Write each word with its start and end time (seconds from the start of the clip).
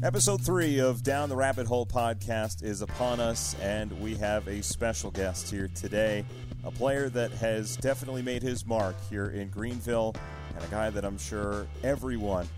Episode 0.00 0.40
three 0.40 0.78
of 0.78 1.02
Down 1.02 1.28
the 1.28 1.34
Rabbit 1.34 1.66
Hole 1.66 1.84
podcast 1.84 2.62
is 2.62 2.82
upon 2.82 3.18
us, 3.18 3.56
and 3.60 3.90
we 4.00 4.14
have 4.14 4.46
a 4.46 4.62
special 4.62 5.10
guest 5.10 5.50
here 5.50 5.68
today. 5.74 6.24
A 6.62 6.70
player 6.70 7.08
that 7.08 7.32
has 7.32 7.76
definitely 7.76 8.22
made 8.22 8.40
his 8.40 8.64
mark 8.64 8.94
here 9.10 9.30
in 9.30 9.48
Greenville, 9.48 10.14
and 10.54 10.64
a 10.64 10.68
guy 10.68 10.88
that 10.90 11.04
I'm 11.04 11.18
sure 11.18 11.66
everyone 11.82 12.48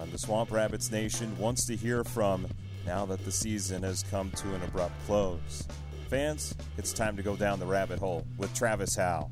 on 0.00 0.10
the 0.10 0.18
Swamp 0.18 0.50
Rabbits 0.50 0.90
Nation 0.90 1.36
wants 1.36 1.66
to 1.66 1.76
hear 1.76 2.04
from 2.04 2.46
now 2.86 3.04
that 3.04 3.22
the 3.22 3.32
season 3.32 3.82
has 3.82 4.02
come 4.10 4.30
to 4.30 4.54
an 4.54 4.62
abrupt 4.62 4.94
close. 5.04 5.68
Fans, 6.08 6.54
it's 6.78 6.94
time 6.94 7.18
to 7.18 7.22
go 7.22 7.36
down 7.36 7.60
the 7.60 7.66
rabbit 7.66 7.98
hole 7.98 8.26
with 8.38 8.54
Travis 8.54 8.96
Howe. 8.96 9.28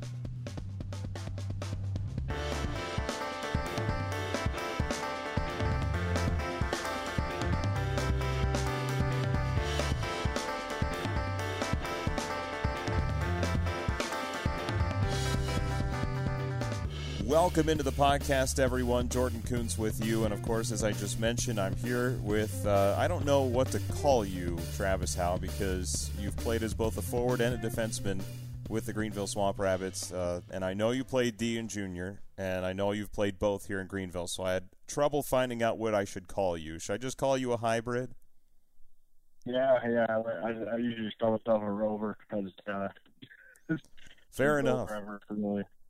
Welcome 17.57 17.71
into 17.71 17.83
the 17.83 17.91
podcast, 17.91 18.59
everyone. 18.59 19.09
Jordan 19.09 19.41
Coons 19.41 19.79
with 19.79 20.05
you. 20.05 20.25
And 20.25 20.31
of 20.31 20.43
course, 20.43 20.71
as 20.71 20.83
I 20.83 20.91
just 20.91 21.19
mentioned, 21.19 21.59
I'm 21.59 21.75
here 21.77 22.11
with, 22.21 22.67
uh, 22.67 22.93
I 22.95 23.07
don't 23.07 23.25
know 23.25 23.41
what 23.41 23.71
to 23.71 23.79
call 23.99 24.23
you, 24.23 24.59
Travis 24.75 25.15
Howe, 25.15 25.37
because 25.37 26.11
you've 26.19 26.37
played 26.37 26.61
as 26.61 26.75
both 26.75 26.99
a 26.99 27.01
forward 27.01 27.41
and 27.41 27.55
a 27.55 27.57
defenseman 27.67 28.21
with 28.69 28.85
the 28.85 28.93
Greenville 28.93 29.25
Swamp 29.25 29.57
Rabbits. 29.57 30.11
Uh, 30.11 30.41
and 30.51 30.63
I 30.63 30.75
know 30.75 30.91
you 30.91 31.03
played 31.03 31.35
D 31.37 31.57
and 31.57 31.67
junior, 31.67 32.21
and 32.37 32.63
I 32.63 32.73
know 32.73 32.91
you've 32.91 33.11
played 33.11 33.39
both 33.39 33.65
here 33.65 33.81
in 33.81 33.87
Greenville. 33.87 34.27
So 34.27 34.43
I 34.43 34.53
had 34.53 34.65
trouble 34.87 35.23
finding 35.23 35.63
out 35.63 35.79
what 35.79 35.95
I 35.95 36.05
should 36.05 36.27
call 36.27 36.59
you. 36.59 36.77
Should 36.77 36.93
I 36.93 36.97
just 36.97 37.17
call 37.17 37.39
you 37.39 37.53
a 37.53 37.57
hybrid? 37.57 38.11
Yeah, 39.47 39.79
yeah. 39.83 40.05
I, 40.07 40.75
I 40.75 40.77
usually 40.77 41.07
just 41.07 41.17
call 41.17 41.31
myself 41.31 41.63
a 41.63 41.71
rover 41.71 42.19
because 42.29 42.51
uh, 42.71 42.89
fair 44.29 44.59
enough. 44.59 44.91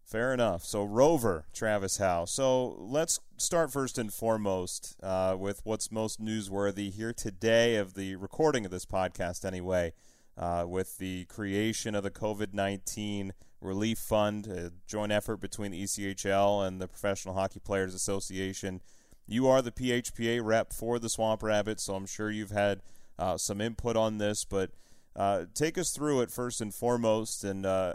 Fair 0.08 0.33
enough. 0.33 0.63
So 0.63 0.86
Rover, 0.86 1.47
Travis 1.53 1.97
Howe. 1.97 2.23
So 2.23 2.77
let's 2.80 3.19
start 3.36 3.73
first 3.73 3.97
and 3.97 4.11
foremost 4.13 4.95
uh, 5.03 5.36
with 5.38 5.59
what's 5.66 5.91
most 5.91 6.23
newsworthy 6.23 6.94
here 6.94 7.11
today 7.11 7.75
of 7.75 7.94
the 7.94 8.16
recording 8.16 8.63
of 8.63 8.72
this 8.72 8.85
podcast, 8.85 9.44
anyway, 9.44 9.91
uh, 10.38 10.63
with 10.66 10.97
the 10.97 11.25
creation 11.25 11.94
of 11.94 12.03
the 12.03 12.09
COVID 12.09 12.53
nineteen 12.53 13.33
relief 13.59 14.00
fund, 14.00 14.47
a 14.47 14.72
joint 14.88 15.11
effort 15.11 15.41
between 15.41 15.72
the 15.72 15.83
ECHL 15.83 16.66
and 16.66 16.80
the 16.80 16.88
Professional 16.88 17.33
Hockey 17.33 17.59
Players 17.59 17.94
Association. 17.94 18.80
You 19.28 19.50
are 19.50 19.61
the 19.61 19.73
PHPA 19.73 20.39
rep 20.41 20.72
for 20.72 21.00
the 21.00 21.09
Swamp 21.09 21.44
Rabbits, 21.44 21.83
so 21.83 21.95
I'm 21.95 22.05
sure 22.05 22.31
you've 22.31 22.52
had 22.52 22.80
uh, 23.19 23.35
some 23.35 23.59
input 23.59 23.97
on 23.97 24.19
this, 24.19 24.45
but. 24.45 24.72
Uh, 25.16 25.45
take 25.55 25.80
us 25.80 25.89
through 25.89 26.22
it 26.22 26.30
first 26.30 26.61
and 26.61 26.72
foremost, 26.72 27.44
and 27.44 27.66
uh, 27.66 27.91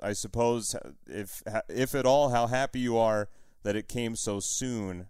I 0.00 0.12
suppose, 0.12 0.76
if 1.06 1.42
if 1.68 1.94
at 1.94 2.06
all, 2.06 2.30
how 2.30 2.46
happy 2.46 2.80
you 2.80 2.98
are 2.98 3.28
that 3.62 3.76
it 3.76 3.88
came 3.88 4.16
so 4.16 4.40
soon. 4.40 5.06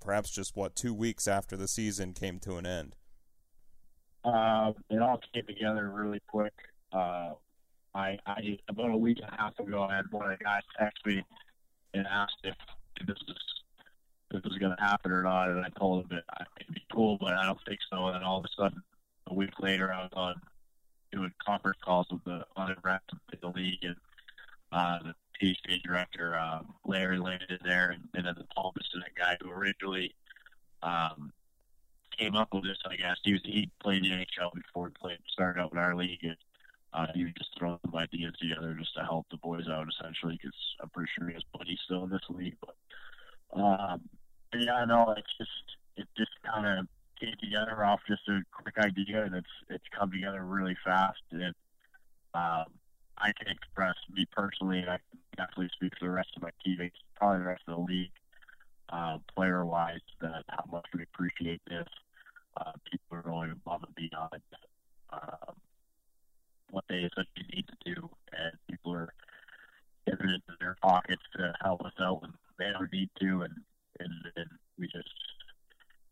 Perhaps 0.00 0.30
just 0.30 0.56
what 0.56 0.74
two 0.74 0.94
weeks 0.94 1.28
after 1.28 1.56
the 1.56 1.68
season 1.68 2.14
came 2.14 2.38
to 2.40 2.56
an 2.56 2.64
end. 2.66 2.96
Uh, 4.24 4.72
it 4.90 5.00
all 5.00 5.20
came 5.34 5.44
together 5.46 5.90
really 5.90 6.20
quick. 6.28 6.54
Uh, 6.92 7.32
I, 7.94 8.18
I 8.26 8.58
about 8.68 8.90
a 8.90 8.96
week 8.96 9.18
and 9.22 9.32
a 9.32 9.36
half 9.36 9.58
ago, 9.58 9.82
I 9.82 9.96
had 9.96 10.10
one 10.10 10.30
of 10.30 10.38
the 10.38 10.44
guys 10.44 10.62
text 10.78 11.04
me 11.04 11.24
and 11.94 12.06
asked 12.06 12.36
if, 12.44 12.54
this 13.06 13.16
was 13.26 13.36
if 14.30 14.42
this 14.42 14.50
was 14.50 14.58
going 14.58 14.76
to 14.76 14.82
happen 14.82 15.10
or 15.10 15.22
not, 15.22 15.48
and 15.48 15.64
I 15.64 15.68
told 15.78 16.04
him 16.04 16.20
it'd 16.60 16.74
be 16.74 16.84
cool, 16.92 17.18
but 17.18 17.34
I 17.34 17.44
don't 17.44 17.58
think 17.66 17.80
so. 17.90 18.06
And 18.06 18.16
then 18.16 18.22
all 18.22 18.38
of 18.38 18.44
a 18.44 18.48
sudden, 18.56 18.82
a 19.26 19.34
week 19.34 19.58
later, 19.60 19.92
I 19.92 20.02
was 20.02 20.10
on 20.12 20.34
doing 21.12 21.32
conference 21.44 21.78
calls 21.82 22.06
with 22.10 22.24
the 22.24 22.44
other 22.56 22.76
reps 22.84 23.04
in 23.32 23.38
the 23.40 23.48
league, 23.48 23.82
and 23.82 23.96
uh, 24.72 24.98
the 25.02 25.14
PhD 25.40 25.82
director, 25.82 26.38
um, 26.38 26.74
Larry 26.84 27.18
Landon 27.18 27.58
there, 27.64 27.90
and, 27.90 28.02
and 28.14 28.26
then 28.26 28.34
the 28.36 28.46
Paul 28.54 28.72
Bissonnette 28.72 29.16
guy 29.16 29.36
who 29.40 29.50
originally 29.50 30.14
um, 30.82 31.32
came 32.18 32.34
up 32.34 32.52
with 32.52 32.64
this, 32.64 32.78
I 32.86 32.96
guess. 32.96 33.16
He 33.22 33.32
was 33.32 33.42
he 33.44 33.70
played 33.80 34.04
the 34.04 34.10
NHL 34.10 34.54
before 34.54 34.88
he 34.88 34.94
played 35.00 35.18
started 35.28 35.60
out 35.60 35.72
in 35.72 35.78
our 35.78 35.94
league, 35.94 36.22
and 36.22 36.36
uh, 36.92 37.06
he 37.14 37.24
was 37.24 37.32
just 37.36 37.50
throwing 37.58 37.78
some 37.84 37.96
ideas 37.96 38.34
together 38.40 38.74
just 38.78 38.94
to 38.94 39.04
help 39.04 39.26
the 39.30 39.36
boys 39.38 39.68
out, 39.70 39.86
essentially, 39.88 40.38
because 40.40 40.56
I'm 40.80 40.88
pretty 40.90 41.10
sure 41.16 41.28
he 41.28 41.34
has 41.34 41.44
buddies 41.56 41.78
still 41.84 42.04
in 42.04 42.10
this 42.10 42.20
league. 42.28 42.56
But 42.60 43.60
um, 43.60 44.02
yeah, 44.54 44.84
no, 44.86 45.14
it's 45.16 45.36
just 45.38 45.50
it 45.96 46.06
just 46.16 46.30
kind 46.44 46.66
of 46.66 46.86
came 47.20 47.34
together 47.40 47.84
off 47.84 48.00
just 48.06 48.28
a 48.28 48.40
quick 48.52 48.78
idea, 48.78 49.24
and 49.24 49.34
it's 49.34 49.46
it's 49.68 49.84
come 49.96 50.10
together 50.10 50.44
really 50.44 50.76
fast. 50.84 51.22
And 51.30 51.54
um, 52.34 52.64
I 53.20 53.32
can 53.32 53.48
express 53.48 53.96
me 54.12 54.26
personally, 54.30 54.78
and 54.78 54.90
I 54.90 54.98
can 55.10 55.18
definitely 55.36 55.70
speak 55.74 55.92
for 55.98 56.06
the 56.06 56.10
rest 56.10 56.30
of 56.36 56.42
my 56.42 56.50
teammates, 56.64 56.96
probably 57.16 57.40
the 57.40 57.48
rest 57.48 57.62
of 57.66 57.76
the 57.76 57.92
league, 57.92 58.12
uh, 58.90 59.18
player 59.34 59.64
wise, 59.64 60.00
that 60.20 60.44
how 60.48 60.64
much 60.70 60.86
we 60.94 61.02
appreciate 61.02 61.60
this. 61.68 61.88
Uh, 62.56 62.72
people 62.90 63.18
are 63.18 63.22
going 63.22 63.50
above 63.50 63.82
and 63.84 63.94
beyond 63.94 64.42
uh, 65.12 65.52
what 66.70 66.84
they 66.88 66.96
essentially 66.96 67.46
need 67.54 67.66
to 67.68 67.94
do, 67.94 68.10
and 68.32 68.52
people 68.70 68.92
are 68.92 69.12
giving 70.06 70.28
into 70.28 70.56
their 70.60 70.76
pockets 70.82 71.22
to 71.36 71.52
help 71.60 71.84
us 71.84 71.92
out 72.00 72.22
when 72.22 72.32
they 72.58 72.70
don't 72.72 72.92
need 72.92 73.10
to, 73.20 73.42
and 73.42 73.54
and, 74.00 74.12
and 74.36 74.48
we 74.78 74.86
just 74.86 75.08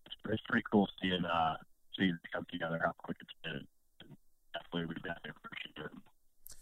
it's, 0.06 0.15
it's 0.28 0.43
pretty 0.49 0.65
cool 0.71 0.89
seeing 1.00 1.25
uh 1.25 1.56
seeing 1.97 2.11
it 2.11 2.33
come 2.33 2.47
together 2.50 2.81
how 2.84 2.93
quick 2.99 3.16
it's 3.21 3.31
been. 3.45 3.66
And 4.00 4.16
definitely, 4.53 4.87
we 4.87 4.95
definitely 4.95 5.31
appreciate 5.31 5.87
it 5.87 5.93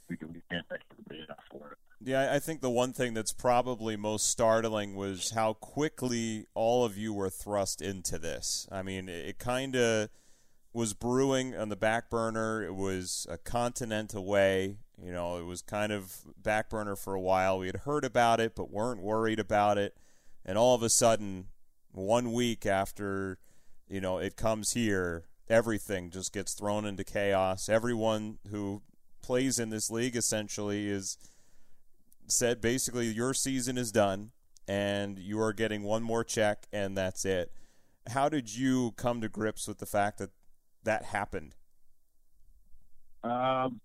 we, 0.08 0.16
can, 0.16 0.28
we 0.32 0.42
can't 0.50 0.66
thank 0.68 0.82
everybody 0.92 1.24
enough 1.24 1.44
for 1.50 1.72
it. 1.72 1.78
Yeah, 2.06 2.34
I 2.34 2.38
think 2.38 2.60
the 2.60 2.68
one 2.68 2.92
thing 2.92 3.14
that's 3.14 3.32
probably 3.32 3.96
most 3.96 4.28
startling 4.28 4.94
was 4.94 5.30
how 5.30 5.54
quickly 5.54 6.44
all 6.52 6.84
of 6.84 6.98
you 6.98 7.14
were 7.14 7.30
thrust 7.30 7.80
into 7.80 8.18
this. 8.18 8.68
I 8.70 8.82
mean, 8.82 9.08
it 9.08 9.38
kind 9.38 9.74
of 9.74 10.10
was 10.74 10.92
brewing 10.92 11.56
on 11.56 11.70
the 11.70 11.76
back 11.76 12.10
burner. 12.10 12.62
It 12.62 12.74
was 12.74 13.26
a 13.30 13.38
continent 13.38 14.12
away. 14.12 14.80
You 15.02 15.12
know, 15.12 15.38
it 15.38 15.44
was 15.44 15.62
kind 15.62 15.92
of 15.92 16.14
back 16.36 16.68
burner 16.68 16.94
for 16.94 17.14
a 17.14 17.20
while. 17.20 17.58
We 17.58 17.68
had 17.68 17.76
heard 17.78 18.04
about 18.04 18.38
it, 18.38 18.54
but 18.54 18.70
weren't 18.70 19.00
worried 19.00 19.40
about 19.40 19.78
it. 19.78 19.96
And 20.44 20.58
all 20.58 20.74
of 20.74 20.82
a 20.82 20.90
sudden, 20.90 21.46
one 21.92 22.34
week 22.34 22.66
after, 22.66 23.38
you 23.88 24.02
know, 24.02 24.18
it 24.18 24.36
comes 24.36 24.72
here, 24.72 25.24
everything 25.48 26.10
just 26.10 26.34
gets 26.34 26.52
thrown 26.52 26.84
into 26.84 27.02
chaos. 27.02 27.70
Everyone 27.70 28.40
who 28.50 28.82
plays 29.22 29.58
in 29.58 29.70
this 29.70 29.90
league 29.90 30.16
essentially 30.16 30.86
is 30.86 31.16
said 32.26 32.60
basically 32.60 33.06
your 33.06 33.34
season 33.34 33.78
is 33.78 33.92
done 33.92 34.30
and 34.66 35.18
you 35.18 35.40
are 35.40 35.52
getting 35.52 35.82
one 35.82 36.02
more 36.02 36.24
check 36.24 36.66
and 36.72 36.96
that's 36.96 37.24
it. 37.24 37.52
How 38.08 38.28
did 38.28 38.54
you 38.54 38.92
come 38.92 39.20
to 39.20 39.28
grips 39.28 39.66
with 39.66 39.78
the 39.78 39.86
fact 39.86 40.18
that 40.18 40.30
that 40.84 41.04
happened? 41.04 41.54
Um, 43.22 43.80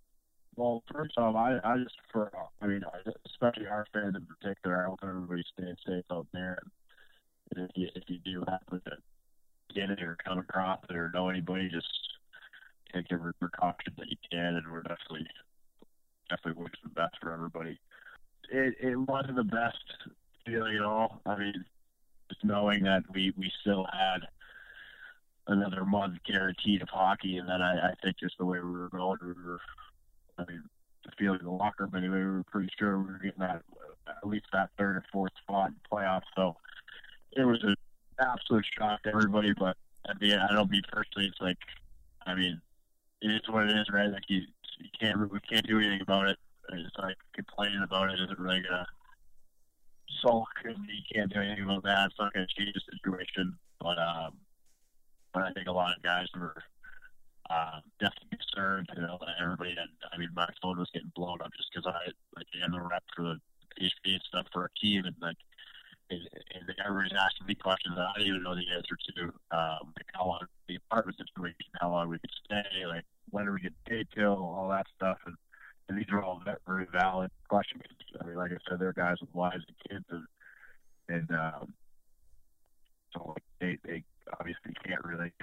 well, 0.56 0.84
first 0.94 1.18
off, 1.18 1.36
I, 1.36 1.60
I 1.64 1.78
just 1.78 1.96
for 2.12 2.32
I 2.62 2.68
mean, 2.68 2.82
especially 3.26 3.68
our 3.68 3.88
fans 3.94 4.16
in 4.16 4.26
particular, 4.26 4.84
I 4.84 4.90
hope 4.90 5.00
everybody 5.02 5.44
stays 5.54 5.78
safe 5.88 6.04
out 6.12 6.28
there. 6.34 6.60
And 7.56 7.70
if 7.70 7.72
you 7.76 7.88
if 7.96 8.04
you 8.08 8.18
do 8.26 8.44
happen 8.48 8.82
to 8.86 8.98
get 9.74 9.90
it 9.90 10.04
or 10.04 10.18
come 10.26 10.40
across 10.40 10.80
it 10.90 10.96
or 10.96 11.12
know 11.14 11.30
anybody, 11.30 11.70
just 11.70 11.88
take 12.94 13.06
every 13.12 13.34
precaution 13.36 13.94
that 13.98 14.10
you 14.10 14.18
can, 14.30 14.56
and 14.56 14.70
we're 14.70 14.82
definitely 14.82 15.28
definitely 16.30 16.62
wish 16.62 16.74
the 16.84 16.90
best 16.90 17.16
for 17.22 17.32
everybody. 17.32 17.80
It 18.52 18.76
it 18.80 18.96
wasn't 18.96 19.36
the 19.36 19.44
best 19.44 19.78
feeling 20.46 20.76
at 20.76 20.84
all. 20.84 21.22
I 21.26 21.38
mean, 21.38 21.66
just 22.30 22.44
knowing 22.44 22.84
that 22.84 23.04
we 23.14 23.34
we 23.38 23.52
still 23.62 23.86
had 23.92 24.20
another 25.48 25.86
month 25.86 26.20
guaranteed 26.26 26.82
of 26.82 26.90
hockey, 26.90 27.38
and 27.38 27.48
then 27.50 27.62
I, 27.62 27.90
I 27.90 27.94
think 28.04 28.18
just 28.20 28.38
the 28.38 28.46
way 28.46 28.60
we 28.60 28.72
were 28.72 28.90
going, 28.90 29.18
we 29.22 29.34
were. 29.34 29.60
I 30.38 30.46
mean, 30.46 30.64
the 31.04 31.12
feeling 31.18 31.40
in 31.40 31.46
the 31.46 31.52
locker 31.52 31.86
room 31.86 31.96
anyway, 31.96 32.20
we 32.20 32.26
were 32.26 32.44
pretty 32.44 32.70
sure 32.78 32.98
we 32.98 33.12
were 33.12 33.20
getting 33.20 33.40
that 33.40 33.62
at 34.08 34.28
least 34.28 34.46
that 34.54 34.70
third 34.78 34.98
or 34.98 35.06
fourth 35.12 35.32
spot 35.42 35.70
in 35.70 35.76
the 35.76 35.96
playoffs. 35.96 36.22
So 36.36 36.56
it 37.34 37.44
was 37.44 37.64
an 37.64 37.76
absolute 38.20 38.66
shock 38.78 39.04
to 39.04 39.10
everybody. 39.10 39.54
But 39.54 39.78
at 40.10 40.20
the 40.20 40.34
end, 40.34 40.42
I 40.50 40.54
don't 40.54 40.70
mean 40.70 40.82
personally. 40.92 41.28
It's 41.28 41.42
like, 41.42 41.58
I 42.26 42.36
mean, 42.36 42.62
it 43.22 43.32
is 43.32 43.42
what 43.50 43.70
it 43.70 43.78
is, 43.78 43.88
right? 43.92 44.10
Like 44.10 44.24
you, 44.28 44.42
you 44.80 44.90
can't 45.00 45.32
we 45.32 45.40
can't 45.42 45.68
do 45.68 45.80
anything 45.80 46.02
about 46.02 46.30
it. 46.30 46.38
It's 46.72 46.98
like 46.98 47.18
complaining 47.34 47.84
about 47.84 48.12
it 48.12 48.20
isn't 48.20 48.40
really 48.40 48.62
gonna 48.62 48.86
sulk, 50.22 50.50
and 50.64 50.78
you 50.88 51.04
can't 51.14 51.32
do 51.34 51.40
anything 51.40 51.64
about 51.64 51.84
that. 51.84 52.08
It's 52.08 52.20
not 52.20 52.34
gonna 52.34 52.48
change 52.58 52.74
the 52.74 52.82
situation. 52.92 53.58
But 53.80 53.98
um, 53.98 54.38
but 55.34 55.44
I 55.44 55.52
think 55.52 55.68
a 55.68 55.72
lot 55.72 55.96
of 55.96 56.04
guys 56.04 56.28
were 56.38 56.64
uh, 57.50 57.80
definitely 58.00 58.38
concerned. 58.38 58.90
You 58.96 59.02
know, 59.02 59.20
everybody 59.42 59.72
had. 59.72 59.90
I 60.12 60.18
mean, 60.18 60.30
my 60.36 60.48
phone 60.62 60.78
was 60.78 60.90
getting 60.94 61.12
blown 61.16 61.42
up 61.42 61.52
just 61.58 61.70
because 61.74 61.88
I 61.88 62.12
like 62.36 62.48
am 62.64 62.72
the 62.72 62.82
rep 62.82 63.04
for 63.16 63.24
the 63.24 63.40
PHP 63.80 64.14
and 64.14 64.22
stuff 64.28 64.48
for 64.52 64.66
a 64.66 64.80
team, 64.80 65.06
and 65.06 65.16
like 65.22 65.38
and, 66.10 66.22
and 66.56 66.76
everybody's 66.86 67.18
asking 67.18 67.48
me 67.48 67.56
questions 67.56 67.96
that 67.96 68.08
I 68.16 68.20
didn't 68.20 68.36
even 68.36 68.44
know 68.44 68.56
the 68.56 68.70
answer 68.74 68.98
to. 69.16 69.24
Um, 69.56 69.94
like 69.96 70.08
how 70.14 70.26
long 70.26 70.42
the 70.68 70.76
apartment 70.76 71.18
situation, 71.18 71.66
how 71.80 71.92
long 71.92 72.10
we 72.10 72.20
could 72.20 72.32
stay, 72.46 72.86
like 72.86 73.06
when 73.30 73.48
are 73.48 73.54
we 73.54 73.62
get 73.62 73.74
paid 73.86 74.08
till, 74.14 74.34
all 74.34 74.70
that 74.70 74.88
stuff, 74.96 75.18
and, 75.26 75.36
and 75.90 75.98
these 75.98 76.06
are 76.12 76.22
all 76.22 76.42
very 76.68 76.86
valid 76.94 77.32
questions. 77.50 77.82
I 78.22 78.26
mean, 78.26 78.38
like 78.38 78.52
I 78.52 78.58
said, 78.70 78.80
they're 78.80 78.94
guys 78.94 79.18
with 79.20 79.34
wives 79.34 79.66
and 79.68 79.78
kids, 79.90 80.06
and 80.10 80.26
and 81.10 81.32
um, 81.38 81.74
so 83.14 83.36
they 83.60 83.78
they 83.84 84.04
obviously 84.40 84.74
can't 84.86 85.04
really 85.04 85.34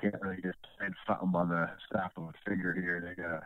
can't 0.00 0.20
really 0.20 0.42
just 0.42 0.58
send 0.78 0.94
something 1.06 1.30
on 1.34 1.48
the 1.48 1.70
staff 1.88 2.10
of 2.16 2.24
a 2.24 2.32
figure 2.48 2.74
here. 2.74 3.00
They 3.00 3.22
gotta 3.22 3.40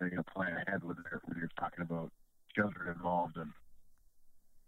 they 0.00 0.08
gotta 0.08 0.30
plan 0.34 0.56
ahead 0.66 0.82
with 0.82 0.96
their 1.04 1.20
when 1.26 1.38
you're 1.38 1.50
talking 1.60 1.82
about 1.82 2.10
children 2.54 2.88
involved 2.88 3.36
and 3.36 3.52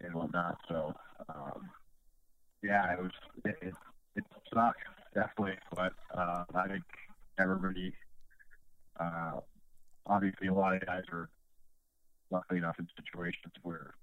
and 0.02 0.14
whatnot. 0.14 0.58
So 0.69 0.94
um, 1.31 1.70
yeah, 2.62 2.92
it 2.92 3.00
was 3.00 3.12
it, 3.46 3.56
it, 3.62 3.75
it 4.16 4.25
definitely, 5.14 5.56
but 5.75 5.92
uh, 6.14 6.44
I 6.54 6.69
think 6.69 6.84
everybody 7.38 7.94
uh, 9.00 9.40
obviously 10.06 10.49
a 10.49 10.55
lot 10.55 10.75
of 10.75 10.87
guys 10.87 11.05
are 11.12 11.29
lucky 12.31 12.56
enough 12.56 12.79
in 12.79 12.89
situations 12.97 13.53
where 13.62 13.95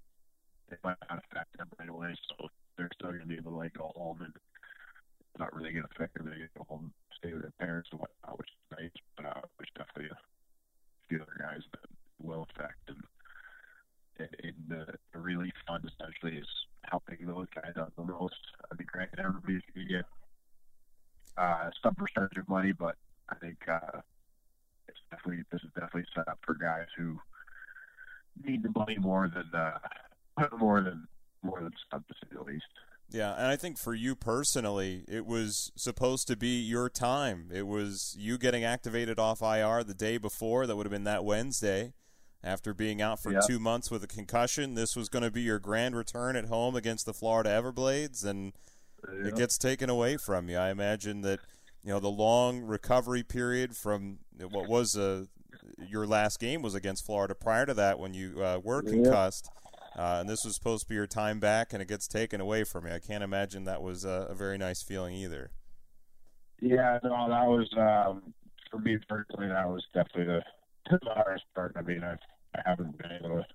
it 0.70 0.78
might 0.82 0.96
not 1.08 1.22
affect 1.30 1.56
them 1.56 1.68
right 1.78 1.88
away, 1.88 2.14
so 2.28 2.48
they're 2.76 2.90
still 2.94 3.10
going 3.10 3.20
to 3.20 3.26
be 3.26 3.36
able 3.36 3.52
to 3.52 3.58
like 3.58 3.74
go 3.74 3.92
home 3.94 4.22
and 4.22 4.32
it's 4.34 5.38
not 5.38 5.54
really 5.54 5.72
going 5.72 5.84
to 5.84 5.90
affect 5.94 6.14
them. 6.14 6.26
They 6.26 6.36
can 6.36 6.48
go 6.56 6.66
home, 6.68 6.92
stay 7.16 7.32
with 7.32 7.42
their 7.42 7.54
parents 7.58 7.88
and 7.92 8.00
whatnot, 8.00 8.38
which 8.38 8.48
is 8.48 8.78
nice, 8.78 8.96
but 9.16 9.26
uh, 9.26 9.40
which 9.56 9.68
definitely 9.76 10.10
a 10.10 10.18
few 11.08 11.22
other 11.22 11.36
guys 11.38 11.62
that 11.72 11.88
will 12.20 12.46
affect. 12.50 12.78
And, 12.88 12.98
and 14.18 14.54
the, 14.68 14.86
the 15.12 15.20
relief 15.20 15.54
fund 15.66 15.84
essentially 15.84 16.38
is 16.38 16.48
helping 16.84 17.26
those 17.26 17.46
guys 17.54 17.72
out 17.78 17.92
the 17.96 18.04
most. 18.04 18.40
I 18.70 18.74
mean, 18.76 18.86
granted, 18.90 19.20
everybody's 19.20 19.62
going 19.74 19.86
to 19.86 19.94
get 19.94 20.04
uh, 21.36 21.70
some 21.82 21.94
percentage 21.94 22.36
of 22.36 22.48
money, 22.48 22.72
but 22.72 22.96
I 23.30 23.36
think 23.36 23.56
uh, 23.68 24.00
it's 24.92 25.00
definitely 25.10 25.44
this 25.50 25.62
is 25.62 25.70
definitely 25.74 26.04
set 26.14 26.28
up 26.28 26.38
for 26.44 26.54
guys 26.54 26.86
who 26.96 27.18
need 28.44 28.62
the 28.62 28.72
money 28.76 28.96
more 28.98 29.30
than 29.32 29.48
uh, 29.58 29.78
more 30.58 30.80
than 30.80 31.06
more 31.42 31.60
than 31.60 31.72
some 31.90 32.04
to 32.08 32.14
say 32.14 32.36
the 32.36 32.42
least. 32.42 32.64
Yeah, 33.10 33.34
and 33.34 33.46
I 33.46 33.56
think 33.56 33.78
for 33.78 33.94
you 33.94 34.14
personally, 34.14 35.04
it 35.06 35.26
was 35.26 35.70
supposed 35.76 36.28
to 36.28 36.36
be 36.36 36.60
your 36.60 36.88
time. 36.88 37.50
It 37.52 37.66
was 37.66 38.16
you 38.18 38.38
getting 38.38 38.64
activated 38.64 39.18
off 39.18 39.42
IR 39.42 39.84
the 39.84 39.94
day 39.94 40.16
before. 40.16 40.66
That 40.66 40.76
would 40.76 40.86
have 40.86 40.92
been 40.92 41.04
that 41.04 41.24
Wednesday. 41.24 41.92
After 42.44 42.74
being 42.74 43.00
out 43.00 43.22
for 43.22 43.32
yeah. 43.32 43.40
two 43.46 43.60
months 43.60 43.88
with 43.88 44.02
a 44.02 44.08
concussion, 44.08 44.74
this 44.74 44.96
was 44.96 45.08
going 45.08 45.22
to 45.22 45.30
be 45.30 45.42
your 45.42 45.60
grand 45.60 45.94
return 45.94 46.34
at 46.34 46.46
home 46.46 46.74
against 46.74 47.06
the 47.06 47.14
Florida 47.14 47.50
Everblades, 47.50 48.24
and 48.24 48.52
yeah. 49.08 49.28
it 49.28 49.36
gets 49.36 49.56
taken 49.56 49.88
away 49.88 50.16
from 50.16 50.48
you. 50.48 50.56
I 50.56 50.70
imagine 50.70 51.20
that 51.20 51.38
you 51.84 51.92
know 51.92 52.00
the 52.00 52.08
long 52.08 52.60
recovery 52.62 53.22
period 53.22 53.76
from 53.76 54.18
what 54.50 54.68
was 54.68 54.96
a 54.96 55.26
your 55.88 56.06
last 56.06 56.38
game 56.38 56.62
was 56.62 56.74
against 56.74 57.04
Florida. 57.04 57.34
Prior 57.34 57.66
to 57.66 57.74
that, 57.74 57.98
when 57.98 58.14
you 58.14 58.42
uh, 58.42 58.60
were 58.62 58.82
concussed, 58.82 59.50
uh, 59.96 60.18
and 60.20 60.28
this 60.28 60.44
was 60.44 60.54
supposed 60.54 60.84
to 60.84 60.88
be 60.88 60.94
your 60.94 61.06
time 61.06 61.40
back, 61.40 61.72
and 61.72 61.82
it 61.82 61.88
gets 61.88 62.06
taken 62.06 62.40
away 62.40 62.64
from 62.64 62.86
you. 62.86 62.92
I 62.92 62.98
can't 62.98 63.24
imagine 63.24 63.64
that 63.64 63.82
was 63.82 64.04
a, 64.04 64.28
a 64.30 64.34
very 64.34 64.58
nice 64.58 64.82
feeling 64.82 65.14
either. 65.14 65.50
Yeah, 66.60 66.98
no, 67.02 67.28
that 67.28 67.46
was 67.46 67.68
um, 67.76 68.32
for 68.70 68.78
me 68.78 68.98
personally. 69.08 69.48
That 69.48 69.68
was 69.68 69.84
definitely 69.92 70.26
the, 70.90 70.98
the 71.02 71.10
hardest 71.14 71.44
part. 71.54 71.72
I 71.76 71.82
mean, 71.82 72.02
I've, 72.04 72.18
I 72.54 72.60
haven't 72.64 72.96
been 72.98 73.12
able 73.12 73.42
to 73.42 73.46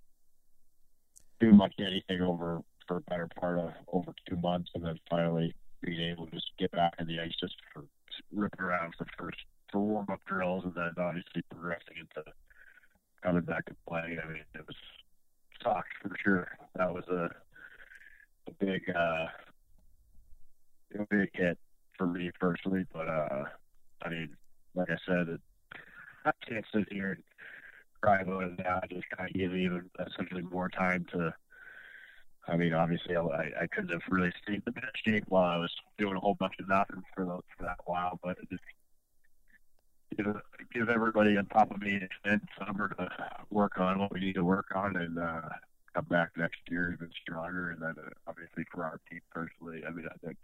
do 1.39 1.53
much 1.53 1.73
anything 1.79 2.21
over 2.21 2.61
for 2.87 2.97
a 2.97 3.01
better 3.01 3.29
part 3.39 3.59
of 3.59 3.71
over 3.91 4.13
two 4.29 4.35
months, 4.37 4.69
and 4.75 4.83
then 4.83 4.99
finally 5.09 5.55
being 5.81 6.11
able 6.11 6.25
to 6.25 6.31
just 6.33 6.51
get 6.59 6.71
back 6.71 6.93
in 6.99 7.07
the 7.07 7.19
ice 7.19 7.33
just 7.39 7.55
for 7.73 7.85
ripping 8.33 8.61
around 8.61 8.93
for 8.97 9.05
first 9.17 9.37
for 9.71 9.79
warm 9.79 10.07
up 10.11 10.21
drills, 10.25 10.63
and 10.63 10.73
then 10.73 10.93
obviously 10.97 11.41
progressing 11.49 11.97
into 11.99 12.29
coming 13.23 13.41
back 13.43 13.63
and 13.67 13.77
playing. 13.87 14.17
I 14.23 14.27
mean, 14.27 14.43
it 14.55 14.65
was 14.65 14.75
sucked 15.63 15.93
for 16.01 16.15
sure. 16.23 16.57
That 16.75 16.93
was 16.93 17.03
a 17.09 17.29
a 18.47 18.51
big 18.59 18.83
uh, 18.89 19.27
a 20.99 21.05
big 21.09 21.29
hit 21.33 21.57
for 21.97 22.07
me 22.07 22.31
personally, 22.39 22.85
but 22.93 23.07
uh, 23.07 23.45
I 24.03 24.09
mean, 24.09 24.35
like 24.75 24.89
I 24.89 24.97
said, 25.05 25.27
it, 25.29 25.41
I 26.25 26.31
can't 26.47 26.65
sit 26.73 26.91
here 26.91 27.13
and 27.13 27.23
cry 28.01 28.21
about 28.21 28.43
it 28.43 28.59
now. 28.59 28.79
I 28.81 28.87
just 28.87 29.09
kind 29.15 29.29
of 29.29 29.35
give 29.35 29.53
even 29.53 29.89
essentially 29.99 30.43
more 30.43 30.69
time 30.69 31.05
to. 31.11 31.33
I 32.47 32.55
mean, 32.55 32.73
obviously, 32.73 33.15
I, 33.15 33.51
I 33.61 33.67
couldn't 33.67 33.91
have 33.91 34.01
really 34.09 34.31
stayed 34.43 34.63
the 34.65 34.71
best 34.71 34.95
shape 35.05 35.25
while 35.27 35.43
I 35.43 35.57
was 35.57 35.73
doing 35.97 36.15
a 36.15 36.19
whole 36.19 36.35
bunch 36.35 36.53
of 36.59 36.69
nothing 36.69 37.03
for 37.13 37.25
the, 37.25 37.39
for 37.57 37.63
that 37.63 37.77
while, 37.85 38.19
but 38.23 38.37
it 38.41 38.49
just 38.49 38.63
give 40.15 40.27
give 40.73 40.89
everybody 40.89 41.37
on 41.37 41.45
top 41.47 41.71
of 41.71 41.81
me 41.81 41.95
an 41.95 42.03
extended 42.03 42.47
summer 42.57 42.89
to 42.97 43.09
work 43.49 43.79
on 43.79 43.99
what 43.99 44.13
we 44.13 44.19
need 44.19 44.35
to 44.35 44.43
work 44.43 44.67
on 44.73 44.95
and 44.95 45.19
uh, 45.19 45.49
come 45.93 46.05
back 46.05 46.29
next 46.37 46.59
year 46.69 46.93
even 46.93 47.09
stronger. 47.21 47.71
And 47.71 47.81
then 47.81 47.95
uh, 47.97 48.09
obviously 48.27 48.65
for 48.71 48.83
our 48.83 48.99
team 49.09 49.19
personally, 49.31 49.83
I 49.85 49.91
mean, 49.91 50.07
I 50.09 50.25
think 50.25 50.37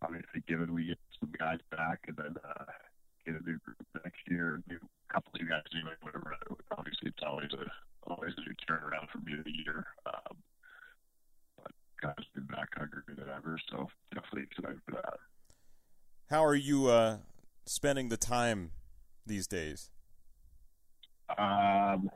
obviously 0.00 0.42
given 0.48 0.72
we 0.72 0.86
get 0.86 0.98
some 1.20 1.30
guys 1.38 1.58
back 1.70 2.00
and 2.08 2.16
then 2.16 2.34
uh, 2.44 2.64
get 3.26 3.34
a 3.34 3.44
new 3.44 3.58
group 3.58 3.76
next 4.04 4.20
year, 4.28 4.62
a 4.66 4.72
new 4.72 4.78
couple 5.08 5.32
of 5.34 5.48
guys, 5.48 5.62
anyway, 5.74 5.96
whatever. 6.00 6.34
Obviously, 6.76 7.08
it's 7.08 7.22
always 7.26 7.50
a 7.52 7.64
always 8.10 8.32
a 8.36 8.40
new 8.40 8.56
turnaround 8.64 9.08
from 9.10 9.24
year 9.28 9.42
to 9.42 9.50
year. 9.50 9.86
Um, 10.06 10.36
guys 12.00 12.14
been 12.34 12.44
back 12.44 12.68
hungrier 12.76 13.02
than 13.08 13.28
ever, 13.34 13.58
so 13.70 13.88
definitely 14.14 14.42
excited 14.50 14.80
for 14.84 14.92
that. 14.92 15.14
How 16.30 16.44
are 16.44 16.54
you 16.54 16.88
uh, 16.88 17.18
spending 17.66 18.08
the 18.08 18.16
time 18.16 18.70
these 19.26 19.46
days? 19.46 19.90
Um, 21.38 22.10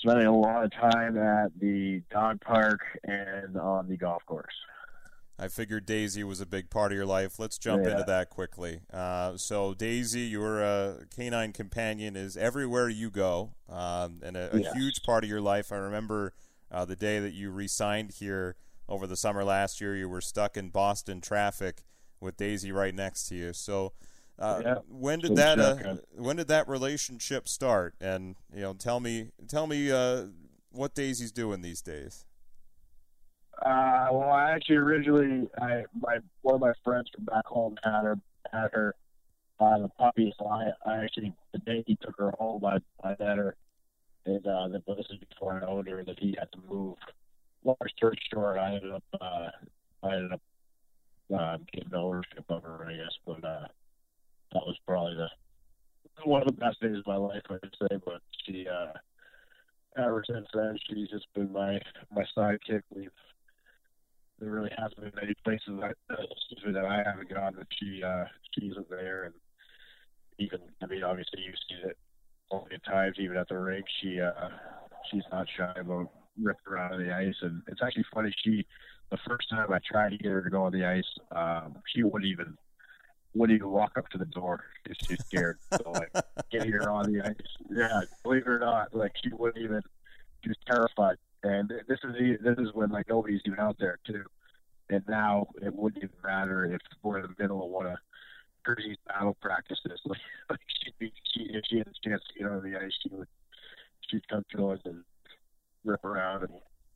spending 0.00 0.26
a 0.26 0.36
lot 0.36 0.64
of 0.64 0.72
time 0.72 1.16
at 1.18 1.58
the 1.58 2.02
dog 2.10 2.40
park 2.40 2.80
and 3.04 3.56
on 3.56 3.88
the 3.88 3.96
golf 3.96 4.22
course. 4.26 4.54
I 5.38 5.48
figured 5.48 5.86
Daisy 5.86 6.22
was 6.22 6.40
a 6.40 6.46
big 6.46 6.70
part 6.70 6.92
of 6.92 6.96
your 6.96 7.06
life. 7.06 7.38
Let's 7.38 7.58
jump 7.58 7.84
Yeah. 7.84 7.92
into 7.92 8.04
that 8.04 8.30
quickly. 8.30 8.80
Uh, 8.92 9.36
so, 9.36 9.74
Daisy, 9.74 10.20
your 10.20 10.62
uh, 10.62 10.94
canine 11.14 11.52
companion, 11.52 12.16
is 12.16 12.36
everywhere 12.36 12.88
you 12.88 13.10
go, 13.10 13.54
um, 13.68 14.20
and 14.22 14.36
a, 14.36 14.54
a 14.54 14.60
Yes. 14.60 14.72
huge 14.74 15.02
part 15.02 15.24
of 15.24 15.30
your 15.30 15.40
life. 15.40 15.72
I 15.72 15.76
remember 15.76 16.34
uh, 16.70 16.84
the 16.84 16.94
day 16.96 17.18
that 17.18 17.32
you 17.32 17.50
re-signed 17.50 18.12
here 18.12 18.56
over 18.88 19.06
the 19.06 19.16
summer 19.16 19.44
last 19.44 19.80
year. 19.80 19.96
You 19.96 20.08
were 20.08 20.20
stuck 20.20 20.56
in 20.56 20.70
Boston 20.70 21.20
traffic 21.20 21.84
with 22.20 22.36
Daisy 22.36 22.72
right 22.72 22.94
next 22.94 23.28
to 23.28 23.34
you. 23.34 23.52
So, 23.52 23.92
uh, 24.38 24.60
Yeah. 24.64 24.78
when 24.88 25.18
did 25.20 25.36
that 25.36 25.58
uh, 25.58 25.96
when 26.16 26.36
did 26.36 26.48
that 26.48 26.68
relationship 26.68 27.48
start? 27.48 27.94
And 28.00 28.36
you 28.54 28.62
know, 28.62 28.74
tell 28.74 29.00
me 29.00 29.30
tell 29.48 29.66
me 29.66 29.90
uh, 29.90 30.26
what 30.70 30.94
Daisy's 30.94 31.32
doing 31.32 31.62
these 31.62 31.82
days. 31.82 32.26
Uh, 33.64 34.08
well, 34.10 34.30
I 34.30 34.50
actually 34.50 34.76
originally, 34.76 35.48
I 35.60 35.84
my 36.00 36.18
one 36.40 36.56
of 36.56 36.60
my 36.60 36.72
friends 36.82 37.10
from 37.14 37.24
back 37.26 37.46
home 37.46 37.76
had 37.84 38.02
her 38.02 38.18
had 38.50 38.70
her 38.72 38.94
uh, 39.60 39.78
the 39.78 39.88
puppy, 39.90 40.32
so 40.38 40.46
I, 40.48 40.70
I 40.84 41.04
actually 41.04 41.32
the 41.52 41.58
day 41.58 41.84
he 41.86 41.96
took 42.02 42.16
her 42.18 42.32
home, 42.38 42.64
I 42.64 42.78
I 43.04 43.10
had 43.10 43.38
her, 43.38 43.56
and 44.26 44.44
uh, 44.46 44.68
this 44.68 45.06
is 45.10 45.18
before 45.30 45.62
I 45.62 45.66
owned 45.66 45.86
her 45.88 46.02
that 46.02 46.18
he 46.18 46.34
had 46.38 46.50
to 46.52 46.58
move. 46.68 46.96
Long 47.64 47.76
story 47.96 48.18
short, 48.32 48.58
I 48.58 48.74
ended 48.74 48.92
up 48.92 49.04
uh, 49.20 49.50
I 50.02 50.14
ended 50.14 50.32
up 50.32 50.40
uh, 51.38 51.58
getting 51.72 51.94
ownership 51.94 52.44
of 52.48 52.62
her, 52.62 52.86
I 52.88 52.94
guess, 52.94 53.16
but 53.26 53.44
uh, 53.44 53.66
that 54.52 54.66
was 54.66 54.76
probably 54.86 55.14
the 55.14 55.28
one 56.24 56.42
of 56.42 56.46
the 56.46 56.52
best 56.52 56.80
days 56.80 56.98
of 56.98 57.06
my 57.06 57.16
life, 57.16 57.42
I 57.48 57.54
would 57.54 57.74
say. 57.80 57.96
But 58.04 58.20
she, 58.44 58.66
uh, 58.68 58.92
ever 59.96 60.24
since 60.28 60.46
then, 60.52 60.76
she's 60.88 61.08
just 61.08 61.26
been 61.34 61.52
my 61.52 61.80
my 62.14 62.24
sidekick. 62.36 62.82
We've 62.94 63.10
there 64.38 64.50
really 64.50 64.72
hasn't 64.76 65.00
been 65.00 65.12
many 65.14 65.34
places 65.44 65.78
that, 65.80 65.94
uh, 66.10 66.72
that 66.72 66.84
I 66.84 67.02
haven't 67.08 67.32
gone 67.32 67.54
that 67.56 67.66
she 67.80 68.02
uh, 68.02 68.24
she 68.52 68.66
isn't 68.66 68.90
there, 68.90 69.24
and 69.24 69.34
even 70.38 70.60
I 70.82 70.86
mean, 70.86 71.04
obviously 71.04 71.42
you've 71.46 71.54
seen 71.68 71.88
it 71.90 71.96
plenty 72.50 72.74
of 72.74 72.84
times, 72.84 73.16
even 73.18 73.36
at 73.36 73.48
the 73.48 73.58
rink. 73.58 73.86
She 74.00 74.20
uh, 74.20 74.48
she's 75.10 75.22
not 75.30 75.46
shy 75.56 75.72
about 75.76 76.10
ripping 76.40 76.72
around 76.72 76.94
on 76.94 77.04
the 77.04 77.14
ice, 77.14 77.36
and 77.42 77.62
it's 77.68 77.82
actually 77.82 78.06
funny. 78.12 78.32
She 78.42 78.66
the 79.10 79.18
first 79.28 79.50
time 79.50 79.70
I 79.72 79.78
tried 79.78 80.10
to 80.10 80.16
get 80.16 80.32
her 80.32 80.42
to 80.42 80.50
go 80.50 80.62
on 80.62 80.72
the 80.72 80.84
ice, 80.84 81.04
um, 81.32 81.76
she 81.92 82.02
wouldn't 82.02 82.30
even 82.30 82.56
wouldn't 83.34 83.56
even 83.56 83.70
walk 83.70 83.92
up 83.96 84.08
to 84.10 84.18
the 84.18 84.26
door 84.26 84.62
she's 85.08 85.24
scared. 85.24 85.58
so 85.72 85.90
like 85.90 86.12
getting 86.50 86.72
her 86.72 86.90
on 86.90 87.12
the 87.12 87.22
ice, 87.22 87.34
yeah, 87.70 88.00
believe 88.22 88.42
it 88.42 88.48
or 88.48 88.58
not, 88.58 88.94
like 88.94 89.12
she 89.22 89.30
wouldn't 89.30 89.62
even. 89.62 89.82
She 90.42 90.48
was 90.48 90.58
terrified, 90.66 91.18
and 91.44 91.68
this 91.68 91.98
is 92.02 92.38
this 92.42 92.58
is 92.58 92.74
when 92.74 92.90
like 92.90 93.08
nobody's 93.08 93.40
even 93.44 93.60
out 93.60 93.76
there 93.78 93.98
too. 94.06 94.24
And 94.90 95.02
now 95.08 95.46
it 95.62 95.74
wouldn't 95.74 96.02
even 96.02 96.16
matter 96.22 96.66
if 96.66 96.80
we're 97.02 97.20
in 97.20 97.22
the 97.22 97.42
middle 97.42 97.64
of 97.64 97.70
one 97.70 97.86
of 97.86 97.98
Jersey's 98.66 98.98
battle 99.06 99.36
practices. 99.40 100.00
Like, 100.04 100.18
like 100.50 100.60
she'd 100.82 100.94
be, 100.98 101.12
she, 101.32 101.44
if 101.44 101.64
she 101.68 101.78
had 101.78 101.86
a 101.86 102.08
chance 102.08 102.22
to 102.28 102.38
get 102.38 102.50
on 102.50 102.62
the 102.62 102.76
ice, 102.76 102.92
she 103.02 103.08
would 103.10 103.28
she'd 104.10 104.26
come 104.28 104.44
to 104.54 104.70
us 104.70 104.80
and 104.84 105.04
rip 105.84 106.04
around 106.04 106.42
and 106.42 106.52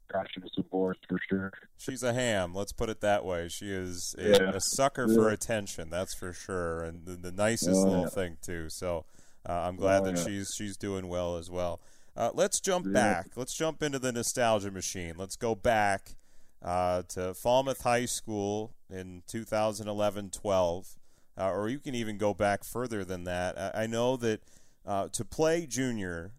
crashing 0.08 0.42
some 0.54 0.64
boards 0.70 1.00
for 1.08 1.18
sure. 1.28 1.52
She's 1.78 2.02
a 2.02 2.12
ham. 2.12 2.54
Let's 2.54 2.72
put 2.72 2.88
it 2.88 3.00
that 3.00 3.24
way. 3.24 3.48
She 3.48 3.70
is 3.70 4.14
a, 4.18 4.28
yeah. 4.28 4.50
a 4.54 4.60
sucker 4.60 5.06
yeah. 5.08 5.14
for 5.14 5.30
attention. 5.30 5.90
That's 5.90 6.14
for 6.14 6.32
sure, 6.32 6.84
and 6.84 7.04
the, 7.04 7.16
the 7.16 7.32
nicest 7.32 7.76
oh, 7.76 7.84
little 7.84 8.02
yeah. 8.02 8.08
thing 8.08 8.36
too. 8.42 8.68
So 8.68 9.04
uh, 9.48 9.52
I'm 9.52 9.76
glad 9.76 10.02
oh, 10.02 10.12
that 10.12 10.18
she's 10.18 10.52
she's 10.56 10.76
doing 10.76 11.08
well 11.08 11.36
as 11.36 11.50
well. 11.50 11.80
Uh, 12.16 12.30
let's 12.32 12.60
jump 12.60 12.90
back. 12.90 13.26
Let's 13.36 13.54
jump 13.54 13.82
into 13.82 13.98
the 13.98 14.10
nostalgia 14.10 14.70
machine. 14.70 15.14
Let's 15.18 15.36
go 15.36 15.54
back 15.54 16.16
uh, 16.62 17.02
to 17.10 17.34
Falmouth 17.34 17.82
High 17.82 18.06
School 18.06 18.72
in 18.88 19.22
2011-12, 19.28 20.96
uh, 21.36 21.50
or 21.50 21.68
you 21.68 21.78
can 21.78 21.94
even 21.94 22.16
go 22.16 22.32
back 22.32 22.64
further 22.64 23.04
than 23.04 23.24
that. 23.24 23.58
I, 23.58 23.82
I 23.82 23.86
know 23.86 24.16
that 24.16 24.40
uh, 24.86 25.08
to 25.12 25.24
play 25.26 25.66
junior 25.66 26.32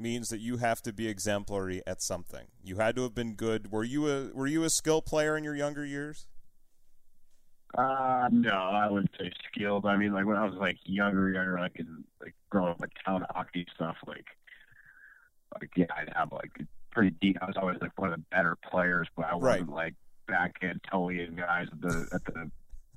means 0.00 0.28
that 0.30 0.40
you 0.40 0.56
have 0.58 0.82
to 0.82 0.92
be 0.92 1.08
exemplary 1.08 1.82
at 1.86 2.02
something. 2.02 2.46
You 2.62 2.76
had 2.76 2.96
to 2.96 3.02
have 3.02 3.14
been 3.14 3.34
good. 3.34 3.70
Were 3.70 3.84
you 3.84 4.08
a 4.08 4.30
Were 4.32 4.46
you 4.46 4.64
a 4.64 4.70
skill 4.70 5.02
player 5.02 5.36
in 5.36 5.44
your 5.44 5.54
younger 5.54 5.84
years? 5.84 6.26
Uh, 7.76 8.28
no, 8.32 8.50
I 8.50 8.90
wouldn't 8.90 9.12
say 9.18 9.30
skilled. 9.48 9.86
I 9.86 9.96
mean, 9.96 10.12
like 10.12 10.26
when 10.26 10.36
I 10.36 10.44
was 10.44 10.54
like 10.54 10.78
younger, 10.84 11.30
younger, 11.30 11.58
like 11.60 11.76
in 11.76 12.04
like 12.20 12.34
growing 12.50 12.72
up, 12.72 12.80
like 12.80 12.90
town 13.04 13.24
hockey 13.30 13.66
stuff, 13.74 13.96
like 14.06 14.26
like 15.60 15.70
yeah, 15.76 15.86
I'd 15.96 16.12
have 16.16 16.32
like 16.32 16.50
pretty 16.90 17.14
deep. 17.20 17.38
I 17.40 17.46
was 17.46 17.56
always 17.56 17.78
like 17.80 17.92
one 17.96 18.12
of 18.12 18.18
the 18.18 18.24
better 18.30 18.56
players, 18.70 19.08
but 19.16 19.26
I 19.26 19.34
wasn't 19.34 19.68
right. 19.68 19.76
like 19.76 19.94
backhand 20.26 20.80
guys 20.90 21.68
at 21.72 21.80
the 21.80 22.08
at 22.12 22.24
the 22.24 22.50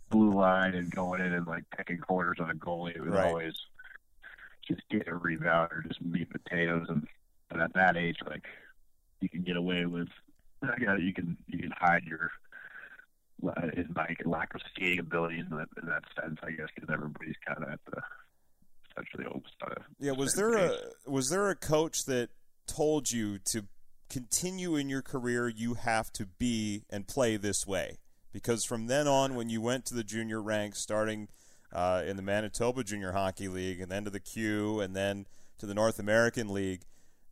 blue 0.10 0.32
line 0.32 0.76
and 0.76 0.92
going 0.92 1.22
in 1.22 1.34
and 1.34 1.48
like 1.48 1.64
picking 1.76 1.98
corners 1.98 2.38
on 2.40 2.50
a 2.50 2.54
goalie. 2.54 2.96
It 2.96 3.02
was 3.02 3.14
right. 3.14 3.28
always 3.28 3.56
just 4.68 4.82
get 4.90 5.08
a 5.08 5.16
rebound 5.16 5.72
or 5.72 5.84
just 5.88 6.02
meat 6.02 6.30
potatoes. 6.30 6.88
And 6.90 7.08
but 7.50 7.60
at 7.60 7.74
that 7.74 7.98
age, 7.98 8.18
like 8.26 8.46
you 9.20 9.30
can 9.30 9.44
get 9.44 9.58
away 9.58 9.86
with, 9.86 10.10
yeah, 10.80 10.98
you 10.98 11.14
can 11.14 11.38
you 11.48 11.60
can 11.60 11.74
hide 11.78 12.04
your 12.06 12.32
in 13.74 13.90
my 13.96 14.16
lack 14.26 14.56
of 14.56 14.62
skating 14.74 15.00
ability 15.00 15.40
in 15.40 15.50
that, 15.50 15.68
in 15.82 15.88
that 15.90 16.04
sense, 16.20 16.40
I 16.44 16.52
guess, 16.52 16.68
because 16.74 16.90
everybody's 16.90 17.36
kind 17.46 17.64
of 17.64 17.74
at 17.74 17.80
the 17.92 18.02
essentially 18.92 19.26
almost. 19.26 19.54
Uh, 19.62 19.82
yeah, 20.00 20.12
was 20.12 20.34
there 20.36 20.54
a 20.54 20.78
was 21.06 21.30
there 21.30 21.50
a 21.50 21.56
coach 21.56 22.06
that 22.06 22.30
told 22.68 23.12
you 23.12 23.40
to 23.40 23.66
continue 24.10 24.76
in 24.76 24.90
your 24.90 25.02
career, 25.02 25.50
you 25.50 25.74
have 25.74 26.12
to 26.14 26.26
be 26.26 26.84
and 26.90 27.08
play 27.08 27.36
this 27.38 27.66
way. 27.66 27.98
Because 28.32 28.64
from 28.64 28.88
then 28.88 29.08
on, 29.08 29.36
when 29.36 29.50
you 29.50 29.62
went 29.62 29.86
to 29.86 29.94
the 29.94 30.04
junior 30.04 30.42
ranks, 30.42 30.80
starting 30.80 31.28
uh, 31.74 32.04
in 32.06 32.16
the 32.16 32.22
Manitoba 32.22 32.84
Junior 32.84 33.12
Hockey 33.12 33.48
League, 33.48 33.82
and 33.82 33.92
then 33.92 34.06
to 34.06 34.10
the 34.10 34.20
Q, 34.20 34.80
and 34.80 34.96
then 34.96 35.26
to 35.58 35.66
the 35.66 35.74
North 35.74 36.00
American 36.00 36.54
League, 36.54 36.84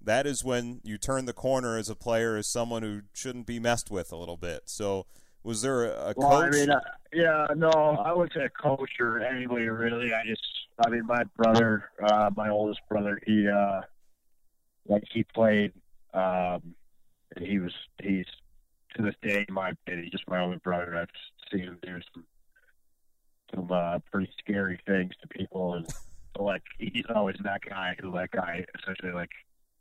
that 0.01 0.25
is 0.25 0.43
when 0.43 0.81
you 0.83 0.97
turn 0.97 1.25
the 1.25 1.33
corner 1.33 1.77
as 1.77 1.89
a 1.89 1.95
player, 1.95 2.35
as 2.35 2.47
someone 2.47 2.81
who 2.81 3.01
shouldn't 3.13 3.45
be 3.45 3.59
messed 3.59 3.91
with 3.91 4.11
a 4.11 4.15
little 4.15 4.37
bit. 4.37 4.63
So, 4.65 5.05
was 5.43 5.61
there 5.61 5.85
a, 5.85 6.09
a 6.09 6.13
well, 6.17 6.41
coach? 6.41 6.47
I 6.47 6.49
mean, 6.49 6.69
uh, 6.69 6.79
yeah, 7.13 7.47
no, 7.55 7.69
I 7.69 8.13
say 8.33 8.45
a 8.45 8.49
coach 8.49 8.91
or 8.99 9.19
anybody 9.19 9.69
really. 9.69 10.13
I 10.13 10.23
just, 10.25 10.41
I 10.85 10.89
mean, 10.89 11.05
my 11.05 11.23
brother, 11.35 11.89
uh, 12.03 12.31
my 12.35 12.49
oldest 12.49 12.81
brother, 12.89 13.19
he, 13.25 13.47
uh, 13.47 13.81
like 14.87 15.03
he 15.11 15.23
played 15.23 15.73
um, 16.13 16.75
and 17.35 17.45
he 17.45 17.59
was 17.59 17.73
he's 18.01 18.25
to 18.95 19.03
this 19.03 19.15
day, 19.21 19.45
in 19.47 19.53
my 19.53 19.69
opinion, 19.69 20.09
just 20.11 20.27
my 20.27 20.41
older 20.41 20.59
brother. 20.59 20.95
I've 20.95 21.07
seen 21.51 21.61
him 21.61 21.77
do 21.81 21.99
some 22.13 22.25
some 23.53 23.71
uh, 23.71 23.99
pretty 24.11 24.31
scary 24.39 24.79
things 24.85 25.13
to 25.21 25.27
people, 25.27 25.75
and 25.75 25.87
so, 26.35 26.43
like 26.43 26.63
he's 26.79 27.05
always 27.13 27.37
that 27.43 27.61
guy 27.61 27.95
who 27.99 28.11
that 28.13 28.31
guy 28.31 28.65
essentially 28.79 29.11
like 29.11 29.31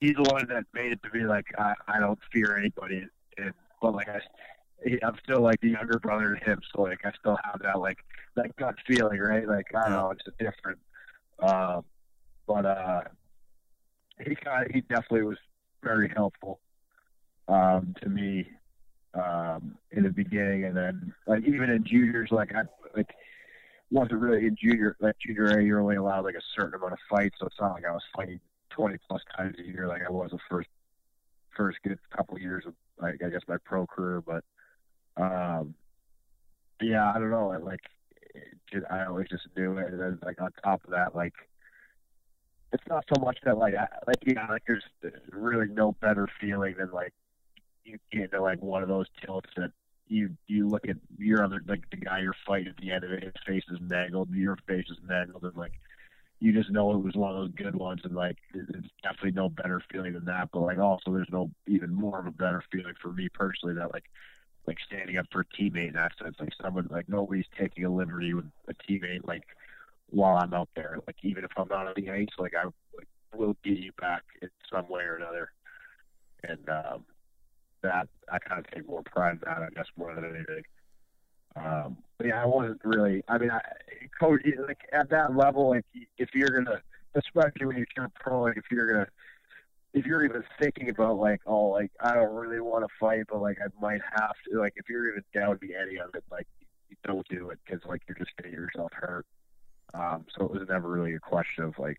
he's 0.00 0.16
the 0.16 0.30
one 0.30 0.46
that 0.48 0.64
made 0.74 0.92
it 0.92 1.02
to 1.02 1.10
be 1.10 1.24
like 1.24 1.46
I, 1.58 1.74
I 1.88 2.00
don't 2.00 2.18
fear 2.32 2.56
anybody, 2.56 3.06
and 3.38 3.52
but 3.80 3.94
like 3.94 4.08
I. 4.08 4.20
I'm 5.02 5.14
still 5.22 5.42
like 5.42 5.60
the 5.60 5.68
younger 5.68 5.98
brother 5.98 6.34
to 6.34 6.42
him, 6.42 6.58
so 6.74 6.80
like 6.80 7.04
I 7.04 7.12
still 7.12 7.36
have 7.44 7.60
that 7.60 7.78
like 7.78 7.98
that 8.36 8.56
gut 8.56 8.76
feeling, 8.86 9.20
right? 9.20 9.46
Like 9.46 9.66
I 9.74 9.82
don't 9.82 9.90
know, 9.90 10.10
it's 10.10 10.22
a 10.26 10.42
different. 10.42 10.78
Um, 11.38 11.84
but 12.46 12.64
uh, 12.64 13.02
he 14.26 14.34
kind 14.34 14.66
of, 14.66 14.72
he 14.72 14.80
definitely 14.80 15.24
was 15.24 15.36
very 15.82 16.08
helpful 16.08 16.60
um, 17.48 17.94
to 18.02 18.08
me 18.08 18.48
um, 19.14 19.76
in 19.92 20.04
the 20.04 20.10
beginning, 20.10 20.64
and 20.64 20.76
then 20.76 21.12
like 21.26 21.44
even 21.46 21.70
in 21.70 21.84
juniors, 21.84 22.30
like 22.30 22.54
I 22.54 22.62
like 22.96 23.10
wasn't 23.90 24.20
really 24.20 24.46
in 24.46 24.56
junior 24.60 24.96
like 25.00 25.16
junior 25.24 25.58
A, 25.58 25.64
you're 25.64 25.80
only 25.80 25.96
allowed 25.96 26.24
like 26.24 26.36
a 26.36 26.42
certain 26.56 26.74
amount 26.74 26.92
of 26.92 26.98
fights, 27.08 27.36
so 27.40 27.46
it's 27.46 27.60
not 27.60 27.72
like 27.72 27.84
I 27.84 27.92
was 27.92 28.02
fighting 28.14 28.40
20 28.70 28.96
plus 29.08 29.22
times 29.36 29.56
a 29.58 29.62
year 29.62 29.88
like 29.88 30.02
I 30.06 30.10
was 30.10 30.30
the 30.30 30.38
first 30.48 30.68
first 31.56 31.78
good 31.82 31.98
couple 32.16 32.36
of 32.36 32.42
years 32.42 32.64
of 32.66 32.74
like 33.00 33.22
I 33.24 33.30
guess 33.30 33.42
my 33.48 33.56
pro 33.64 33.86
career, 33.86 34.20
but 34.20 34.44
um, 35.16 35.74
yeah, 36.80 37.10
I 37.10 37.18
don't 37.18 37.30
know, 37.30 37.48
like 37.62 37.80
it, 38.72 38.84
I 38.90 39.04
always 39.06 39.28
just 39.28 39.48
knew 39.56 39.76
it, 39.78 39.92
and 39.92 40.00
then 40.00 40.18
like 40.22 40.40
on 40.40 40.52
top 40.62 40.84
of 40.84 40.90
that, 40.90 41.14
like 41.14 41.34
it's 42.72 42.84
not 42.88 43.04
so 43.12 43.20
much 43.20 43.38
that 43.44 43.58
like 43.58 43.74
I, 43.74 43.86
like 44.06 44.18
yeah 44.24 44.46
like 44.48 44.62
there's 44.66 44.84
really 45.30 45.66
no 45.68 45.92
better 46.00 46.28
feeling 46.40 46.76
than 46.78 46.90
like 46.92 47.12
you 47.84 47.98
get 48.12 48.22
into 48.24 48.40
like 48.40 48.62
one 48.62 48.82
of 48.82 48.88
those 48.88 49.06
tilts 49.24 49.50
that 49.56 49.72
you 50.10 50.30
you 50.46 50.68
look 50.68 50.88
at 50.88 50.96
your 51.18 51.42
other 51.44 51.62
like 51.66 51.88
the 51.90 51.96
guy 51.96 52.20
you're 52.20 52.34
fighting 52.46 52.68
at 52.68 52.76
the 52.78 52.90
end 52.90 53.04
of 53.04 53.12
it 53.12 53.22
his 53.22 53.32
face 53.46 53.64
is 53.70 53.78
mangled 53.80 54.28
your 54.30 54.56
face 54.66 54.86
is 54.90 54.98
mangled 55.06 55.42
and 55.42 55.56
like 55.56 55.72
you 56.40 56.52
just 56.52 56.70
know 56.70 56.90
it 56.92 57.02
was 57.02 57.14
one 57.14 57.30
of 57.30 57.36
those 57.36 57.54
good 57.54 57.76
ones 57.76 58.00
and 58.04 58.14
like 58.14 58.36
it's 58.54 58.88
definitely 59.02 59.30
no 59.32 59.48
better 59.48 59.82
feeling 59.90 60.12
than 60.12 60.24
that 60.24 60.48
but 60.52 60.60
like 60.60 60.78
also 60.78 61.12
there's 61.12 61.28
no 61.30 61.50
even 61.66 61.94
more 61.94 62.18
of 62.18 62.26
a 62.26 62.32
better 62.32 62.62
feeling 62.72 62.94
for 63.00 63.12
me 63.12 63.28
personally 63.28 63.74
that 63.74 63.92
like 63.92 64.04
like 64.66 64.78
standing 64.86 65.16
up 65.16 65.26
for 65.30 65.40
a 65.40 65.44
teammate 65.44 65.88
in 65.88 65.94
that 65.94 66.12
sense 66.22 66.36
like 66.40 66.52
someone 66.60 66.88
like 66.90 67.08
nobody's 67.08 67.46
taking 67.58 67.84
a 67.84 67.90
liberty 67.90 68.34
with 68.34 68.46
a 68.68 68.74
teammate 68.74 69.26
like 69.26 69.44
while 70.10 70.36
I'm 70.36 70.54
out 70.54 70.68
there. 70.74 70.98
Like 71.06 71.16
even 71.22 71.44
if 71.44 71.50
I'm 71.56 71.68
not 71.68 71.86
on 71.86 71.94
the 71.96 72.10
ice, 72.10 72.28
like 72.38 72.54
I 72.54 72.64
like, 72.64 73.08
will 73.34 73.56
get 73.64 73.78
you 73.78 73.92
back 74.00 74.22
in 74.42 74.50
some 74.70 74.88
way 74.88 75.04
or 75.04 75.16
another. 75.16 75.52
And 76.44 76.68
um, 76.68 77.04
that 77.82 78.08
I 78.30 78.38
kind 78.38 78.64
of 78.64 78.70
take 78.70 78.88
more 78.88 79.02
pride 79.02 79.32
in 79.32 79.40
that, 79.44 79.62
I 79.62 79.68
guess, 79.74 79.86
more 79.96 80.14
than 80.14 80.24
anything. 80.24 80.62
Um, 81.56 81.98
but 82.18 82.28
yeah, 82.28 82.42
I 82.42 82.46
wasn't 82.46 82.80
really. 82.84 83.22
I 83.28 83.38
mean, 83.38 83.50
I 83.50 83.60
coach 84.18 84.42
like 84.66 84.80
at 84.92 85.10
that 85.10 85.36
level. 85.36 85.70
Like 85.70 85.84
if 86.18 86.30
you're 86.34 86.48
gonna, 86.50 86.80
especially 87.14 87.66
when 87.66 87.76
you 87.76 87.86
turn 87.96 88.12
pro, 88.14 88.42
like 88.42 88.56
if 88.56 88.64
you're 88.70 88.92
gonna, 88.92 89.06
if 89.92 90.06
you're 90.06 90.24
even 90.24 90.44
thinking 90.60 90.90
about 90.90 91.16
like, 91.18 91.40
oh, 91.46 91.68
like 91.68 91.90
I 92.00 92.14
don't 92.14 92.34
really 92.34 92.60
want 92.60 92.84
to 92.84 92.94
fight, 93.00 93.24
but 93.28 93.42
like 93.42 93.58
I 93.60 93.68
might 93.80 94.00
have 94.16 94.34
to. 94.48 94.58
Like 94.58 94.74
if 94.76 94.88
you're 94.88 95.10
even 95.10 95.24
down 95.34 95.58
to 95.58 95.74
any 95.74 95.98
of 95.98 96.14
it, 96.14 96.24
like 96.30 96.46
you 96.88 96.96
don't 97.04 97.26
do 97.28 97.50
it 97.50 97.58
because 97.64 97.84
like 97.84 98.02
you're 98.08 98.18
just 98.18 98.36
getting 98.36 98.52
yourself 98.52 98.92
hurt. 98.92 99.26
Um, 99.92 100.26
so 100.36 100.44
it 100.44 100.52
was 100.52 100.68
never 100.68 100.88
really 100.88 101.14
a 101.14 101.20
question 101.20 101.64
of 101.64 101.78
like 101.78 101.98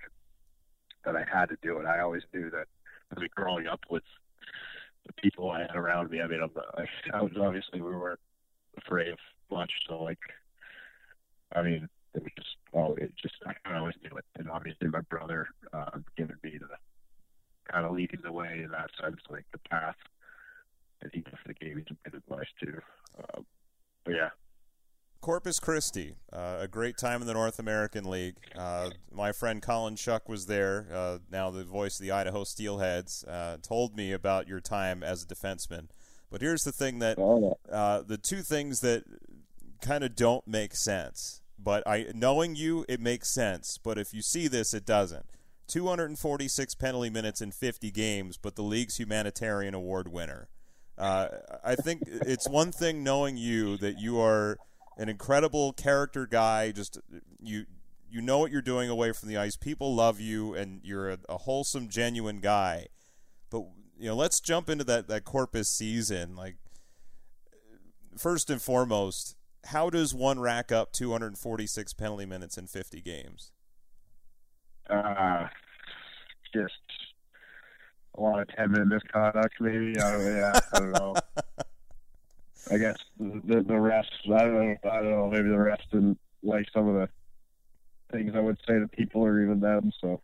that 1.03 1.15
I 1.15 1.25
had 1.31 1.49
to 1.49 1.57
do 1.61 1.77
it. 1.79 1.85
I 1.85 1.99
always 1.99 2.23
knew 2.33 2.49
that. 2.51 2.67
I 3.15 3.19
mean, 3.19 3.29
growing 3.35 3.67
up 3.67 3.81
with 3.89 4.03
the 5.05 5.13
people 5.13 5.49
I 5.49 5.61
had 5.61 5.75
around 5.75 6.11
me, 6.11 6.21
I 6.21 6.27
mean, 6.27 6.41
I'm, 6.41 6.51
I, 7.13 7.21
was 7.21 7.31
obviously 7.39 7.81
we 7.81 7.91
weren't 7.91 8.19
afraid 8.77 9.09
of 9.09 9.19
much. 9.49 9.71
So 9.87 10.03
like, 10.03 10.19
I 11.55 11.61
mean, 11.61 11.87
it 12.13 12.23
was 12.23 12.31
just 12.37 12.55
oh, 12.73 12.95
it 12.95 13.13
just 13.21 13.35
I 13.45 13.77
always 13.77 13.95
knew 14.03 14.17
it, 14.17 14.25
and 14.37 14.49
obviously 14.49 14.87
my 14.87 15.01
brother 15.01 15.47
uh, 15.73 15.99
giving 16.17 16.35
me 16.43 16.57
the 16.59 16.67
kind 17.71 17.85
of 17.85 17.93
leading 17.93 18.19
the 18.23 18.31
way 18.31 18.61
in 18.63 18.71
that 18.71 18.89
sense, 19.01 19.21
like 19.29 19.45
the 19.51 19.59
path, 19.69 19.95
and 21.01 21.11
he 21.13 21.21
definitely 21.21 21.55
gave 21.59 21.75
me 21.75 21.83
some 21.87 21.97
good 22.03 22.15
advice 22.15 22.49
too. 22.61 22.79
Uh, 23.17 23.41
but 24.05 24.11
yeah, 24.11 24.29
Corpus 25.21 25.59
Christi, 25.59 26.15
uh, 26.33 26.57
a 26.61 26.67
great 26.67 26.97
time 26.97 27.21
in 27.21 27.27
the 27.27 27.33
North 27.33 27.59
American 27.59 28.09
League. 28.09 28.37
Uh, 28.55 28.89
my 29.13 29.31
friend 29.31 29.61
Colin 29.61 29.95
Shuck 29.95 30.27
was 30.27 30.47
there, 30.47 30.87
uh, 30.91 31.19
now 31.31 31.51
the 31.51 31.63
voice 31.63 31.99
of 31.99 32.03
the 32.03 32.11
Idaho 32.11 32.43
Steelheads, 32.43 33.23
uh, 33.27 33.57
told 33.61 33.95
me 33.95 34.11
about 34.11 34.47
your 34.47 34.59
time 34.59 35.03
as 35.03 35.23
a 35.23 35.27
defenseman. 35.27 35.89
But 36.31 36.41
here's 36.41 36.63
the 36.63 36.71
thing 36.71 36.99
that 36.99 37.19
oh, 37.19 37.55
uh, 37.71 38.01
the 38.01 38.17
two 38.17 38.41
things 38.41 38.79
that 38.79 39.03
kind 39.81 40.03
of 40.03 40.15
don't 40.15 40.47
make 40.47 40.75
sense. 40.75 41.41
But 41.59 41.85
I, 41.85 42.07
knowing 42.15 42.55
you, 42.55 42.85
it 42.89 42.99
makes 42.99 43.29
sense. 43.29 43.77
But 43.77 43.99
if 43.99 44.15
you 44.15 44.23
see 44.23 44.47
this, 44.47 44.73
it 44.73 44.85
doesn't. 44.85 45.25
246 45.67 46.75
penalty 46.75 47.11
minutes 47.11 47.41
in 47.41 47.51
50 47.51 47.91
games, 47.91 48.37
but 48.37 48.55
the 48.55 48.63
league's 48.63 48.97
humanitarian 48.97 49.75
award 49.75 50.11
winner. 50.11 50.49
Uh, 50.97 51.27
I 51.63 51.75
think 51.75 52.03
it's 52.05 52.49
one 52.49 52.71
thing 52.71 53.03
knowing 53.03 53.37
you 53.37 53.77
that 53.77 53.99
you 53.99 54.19
are 54.19 54.57
an 55.01 55.09
incredible 55.09 55.73
character 55.73 56.27
guy. 56.27 56.71
Just 56.71 56.99
you 57.41 57.65
you 58.09 58.21
know 58.21 58.37
what 58.37 58.51
you're 58.51 58.61
doing 58.61 58.87
away 58.87 59.11
from 59.11 59.29
the 59.29 59.37
ice. 59.37 59.55
People 59.55 59.95
love 59.95 60.19
you, 60.19 60.53
and 60.53 60.79
you're 60.83 61.09
a, 61.09 61.17
a 61.27 61.37
wholesome, 61.39 61.89
genuine 61.89 62.39
guy. 62.39 62.87
But 63.49 63.63
you 63.97 64.09
know, 64.09 64.15
let's 64.15 64.39
jump 64.39 64.69
into 64.69 64.83
that 64.85 65.07
that 65.07 65.25
Corpus 65.25 65.69
season. 65.69 66.35
Like 66.35 66.57
first 68.15 68.51
and 68.51 68.61
foremost, 68.61 69.35
how 69.65 69.89
does 69.89 70.13
one 70.13 70.39
rack 70.39 70.71
up 70.71 70.91
246 70.93 71.93
penalty 71.93 72.27
minutes 72.27 72.57
in 72.57 72.67
50 72.67 73.01
games? 73.01 73.51
Uh, 74.87 75.47
just 76.53 76.73
a 78.15 78.21
lot 78.21 78.39
of 78.39 78.47
ten 78.49 78.71
minute 78.71 78.87
misconduct, 78.87 79.55
maybe. 79.59 79.99
I 79.99 80.11
don't, 80.11 80.25
yeah, 80.25 80.59
I 80.73 80.79
don't 80.79 80.91
know. 80.91 81.15
I 82.69 82.77
guess 82.77 82.97
the 83.17 83.63
the 83.67 83.79
rest. 83.79 84.11
I 84.25 84.39
don't 84.39 84.53
know. 84.53 84.75
I 84.91 84.95
don't 84.97 85.11
know. 85.11 85.29
Maybe 85.29 85.49
the 85.49 85.57
rest 85.57 85.83
didn't 85.91 86.19
like 86.43 86.67
some 86.73 86.87
of 86.87 86.95
the 86.95 87.09
things 88.11 88.33
I 88.35 88.39
would 88.39 88.57
say 88.67 88.79
to 88.79 88.87
people 88.87 89.21
or 89.21 89.41
even 89.41 89.59
them. 89.59 89.91
So. 89.99 90.21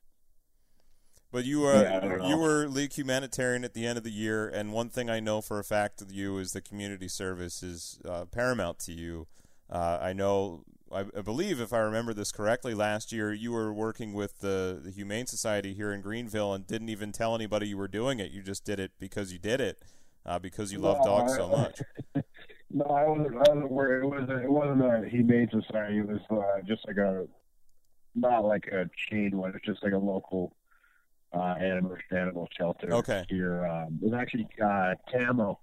But 1.32 1.46
you 1.46 1.62
were 1.62 1.82
yeah, 1.82 2.27
you 2.27 2.38
were 2.38 2.67
league 2.67 2.94
humanitarian 2.94 3.63
at 3.65 3.74
the 3.74 3.86
end 3.86 3.98
of 3.98 4.03
the 4.03 4.12
year, 4.12 4.48
and 4.48 4.72
one 4.72 4.89
thing 4.89 5.10
I 5.10 5.20
know 5.20 5.41
for 5.41 5.60
a 5.60 5.63
fact 5.63 6.01
of 6.01 6.12
you 6.12 6.38
is 6.38 6.53
the 6.53 6.62
community 6.62 7.10
service 7.10 7.62
is 7.62 8.00
uh, 8.08 8.25
paramount 8.25 8.79
to 8.79 8.94
you. 8.94 9.27
Uh, 9.70 10.00
I 10.01 10.13
know, 10.13 10.63
I, 10.91 11.01
I, 11.01 11.22
believe, 11.22 11.60
if 11.60 11.74
I 11.74 11.79
remember 11.79 12.13
this 12.13 12.32
correctly, 12.32 12.74
last 12.74 13.12
year 13.12 13.34
you 13.34 13.51
were 13.51 13.74
working 13.74 14.13
with 14.13 14.39
the, 14.39 14.79
the 14.82 14.91
Humane 14.91 15.27
Society 15.27 15.74
here 15.74 15.91
in 15.91 16.00
Greenville 16.00 16.53
and 16.53 16.65
didn't 16.65 16.88
even 16.88 17.12
tell 17.12 17.36
anybody 17.36 17.67
you 17.67 17.77
were 17.77 17.89
doing 17.89 18.20
it. 18.20 18.32
You 18.32 18.41
just 18.41 18.63
did 18.63 18.79
it 18.79 18.91
because 18.98 19.34
you 19.34 19.39
did 19.39 19.60
it, 19.60 19.84
uh, 20.27 20.39
because 20.39 20.72
you 20.72 20.79
love 20.79 20.98
no, 21.00 21.05
dogs 21.05 21.34
I, 21.34 21.38
so 21.38 21.48
much. 21.50 21.81
no, 22.72 22.86
I 22.86 23.07
wasn't. 23.07 23.36
I 23.36 23.39
wasn't 23.39 23.63
it 23.63 24.05
was. 24.05 24.29
It 24.43 24.51
wasn't 24.51 24.81
a 24.84 25.10
Humane 25.10 25.50
Society. 25.51 26.00
It 26.00 26.07
was 26.07 26.19
uh, 26.29 26.62
just 26.67 26.86
like 26.88 26.98
a 26.98 27.25
not 28.15 28.43
like 28.43 28.67
a 28.67 28.89
chain 29.10 29.38
one. 29.38 29.53
It's 29.55 29.65
just 29.65 29.84
like 29.84 29.93
a 29.93 29.98
local 29.98 30.55
uh, 31.34 31.55
animal 31.60 31.96
animal 32.12 32.48
shelter 32.57 32.93
okay. 32.93 33.25
here. 33.29 33.65
Um, 33.65 34.00
it 34.01 34.12
was 34.12 34.13
actually 34.13 34.48
uh, 34.63 34.96
Tamo 35.12 35.60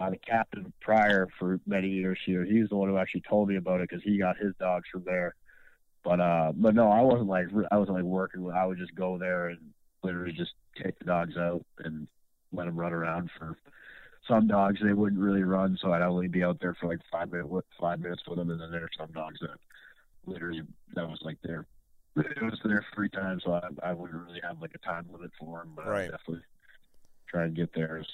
uh, 0.00 0.10
the 0.10 0.18
captain 0.18 0.72
prior 0.80 1.28
for 1.38 1.60
many 1.66 1.88
years 1.88 2.18
here. 2.24 2.44
He 2.44 2.60
was 2.60 2.70
the 2.70 2.76
one 2.76 2.88
who 2.88 2.96
actually 2.96 3.22
told 3.28 3.48
me 3.48 3.56
about 3.56 3.80
it 3.80 3.88
because 3.88 4.02
he 4.02 4.18
got 4.18 4.36
his 4.38 4.54
dogs 4.58 4.88
from 4.90 5.04
there. 5.04 5.34
But 6.02 6.20
uh, 6.20 6.52
but 6.54 6.74
no, 6.74 6.90
I 6.90 7.02
wasn't 7.02 7.28
like 7.28 7.46
I 7.70 7.76
wasn't 7.76 7.98
like 7.98 8.04
working. 8.04 8.50
I 8.50 8.64
would 8.64 8.78
just 8.78 8.94
go 8.94 9.18
there 9.18 9.48
and 9.48 9.58
literally 10.02 10.32
just 10.32 10.52
take 10.82 10.98
the 10.98 11.04
dogs 11.04 11.36
out 11.36 11.64
and 11.80 12.08
let 12.52 12.64
them 12.64 12.76
run 12.76 12.92
around 12.92 13.30
for. 13.38 13.58
Some 14.28 14.46
dogs 14.46 14.78
they 14.82 14.92
wouldn't 14.92 15.20
really 15.20 15.42
run, 15.42 15.78
so 15.80 15.92
I'd 15.92 16.02
only 16.02 16.28
be 16.28 16.44
out 16.44 16.58
there 16.60 16.74
for 16.80 16.88
like 16.88 17.00
five 17.10 17.32
minutes, 17.32 17.50
five 17.80 18.00
minutes 18.00 18.22
with 18.28 18.38
them, 18.38 18.50
and 18.50 18.60
then 18.60 18.70
there's 18.70 18.90
some 18.96 19.10
dogs 19.12 19.40
that 19.40 19.58
literally 20.26 20.62
that 20.94 21.08
was 21.08 21.18
like 21.22 21.38
their 21.42 21.66
it 22.16 22.42
was 22.42 22.58
their 22.64 22.84
free 22.94 23.08
time, 23.08 23.40
so 23.44 23.54
I, 23.54 23.90
I 23.90 23.92
wouldn't 23.92 24.20
really 24.26 24.40
have 24.42 24.60
like 24.60 24.74
a 24.74 24.78
time 24.78 25.06
limit 25.12 25.30
for 25.38 25.60
them. 25.60 25.72
But 25.74 25.86
right. 25.86 26.08
I 26.08 26.16
definitely 26.16 26.44
try 27.28 27.44
and 27.44 27.54
get 27.54 27.72
there 27.74 27.98
as 27.98 28.06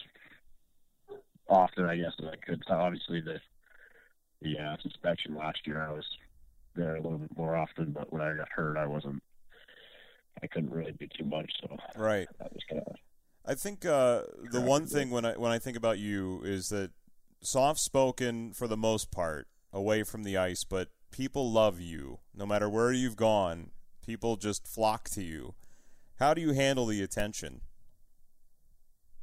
often, 1.48 1.86
I 1.86 1.96
guess, 1.96 2.12
as 2.20 2.26
I 2.26 2.36
could. 2.36 2.62
So 2.66 2.74
obviously, 2.74 3.22
the 3.22 3.40
uh, 4.58 4.76
suspension 4.82 5.34
last 5.34 5.66
year, 5.66 5.80
I 5.80 5.92
was 5.92 6.04
there 6.74 6.96
a 6.96 7.00
little 7.00 7.18
bit 7.18 7.36
more 7.36 7.56
often, 7.56 7.92
but 7.92 8.12
when 8.12 8.22
I 8.22 8.34
got 8.34 8.48
hurt, 8.48 8.76
I 8.76 8.86
wasn't. 8.86 9.22
I 10.42 10.46
couldn't 10.46 10.70
really 10.70 10.92
do 10.92 11.06
too 11.18 11.24
much, 11.24 11.50
so 11.62 11.76
right. 11.96 12.28
I 12.40 12.44
was 12.44 12.62
kind 12.68 12.82
of. 12.86 12.96
I 13.46 13.54
think 13.54 13.86
uh, 13.86 14.22
the 14.50 14.60
one 14.60 14.86
thing 14.86 15.10
when 15.10 15.24
I 15.24 15.32
when 15.34 15.52
I 15.52 15.58
think 15.58 15.76
about 15.76 15.98
you 15.98 16.42
is 16.44 16.68
that 16.70 16.90
soft 17.40 17.78
spoken 17.78 18.52
for 18.52 18.66
the 18.66 18.76
most 18.76 19.12
part 19.12 19.46
away 19.72 20.02
from 20.02 20.24
the 20.24 20.36
ice, 20.36 20.64
but 20.64 20.88
people 21.12 21.50
love 21.50 21.80
you 21.80 22.18
no 22.34 22.44
matter 22.44 22.68
where 22.68 22.92
you've 22.92 23.16
gone. 23.16 23.70
People 24.04 24.36
just 24.36 24.66
flock 24.66 25.08
to 25.10 25.22
you. 25.22 25.54
How 26.18 26.34
do 26.34 26.40
you 26.40 26.52
handle 26.52 26.86
the 26.86 27.02
attention? 27.02 27.60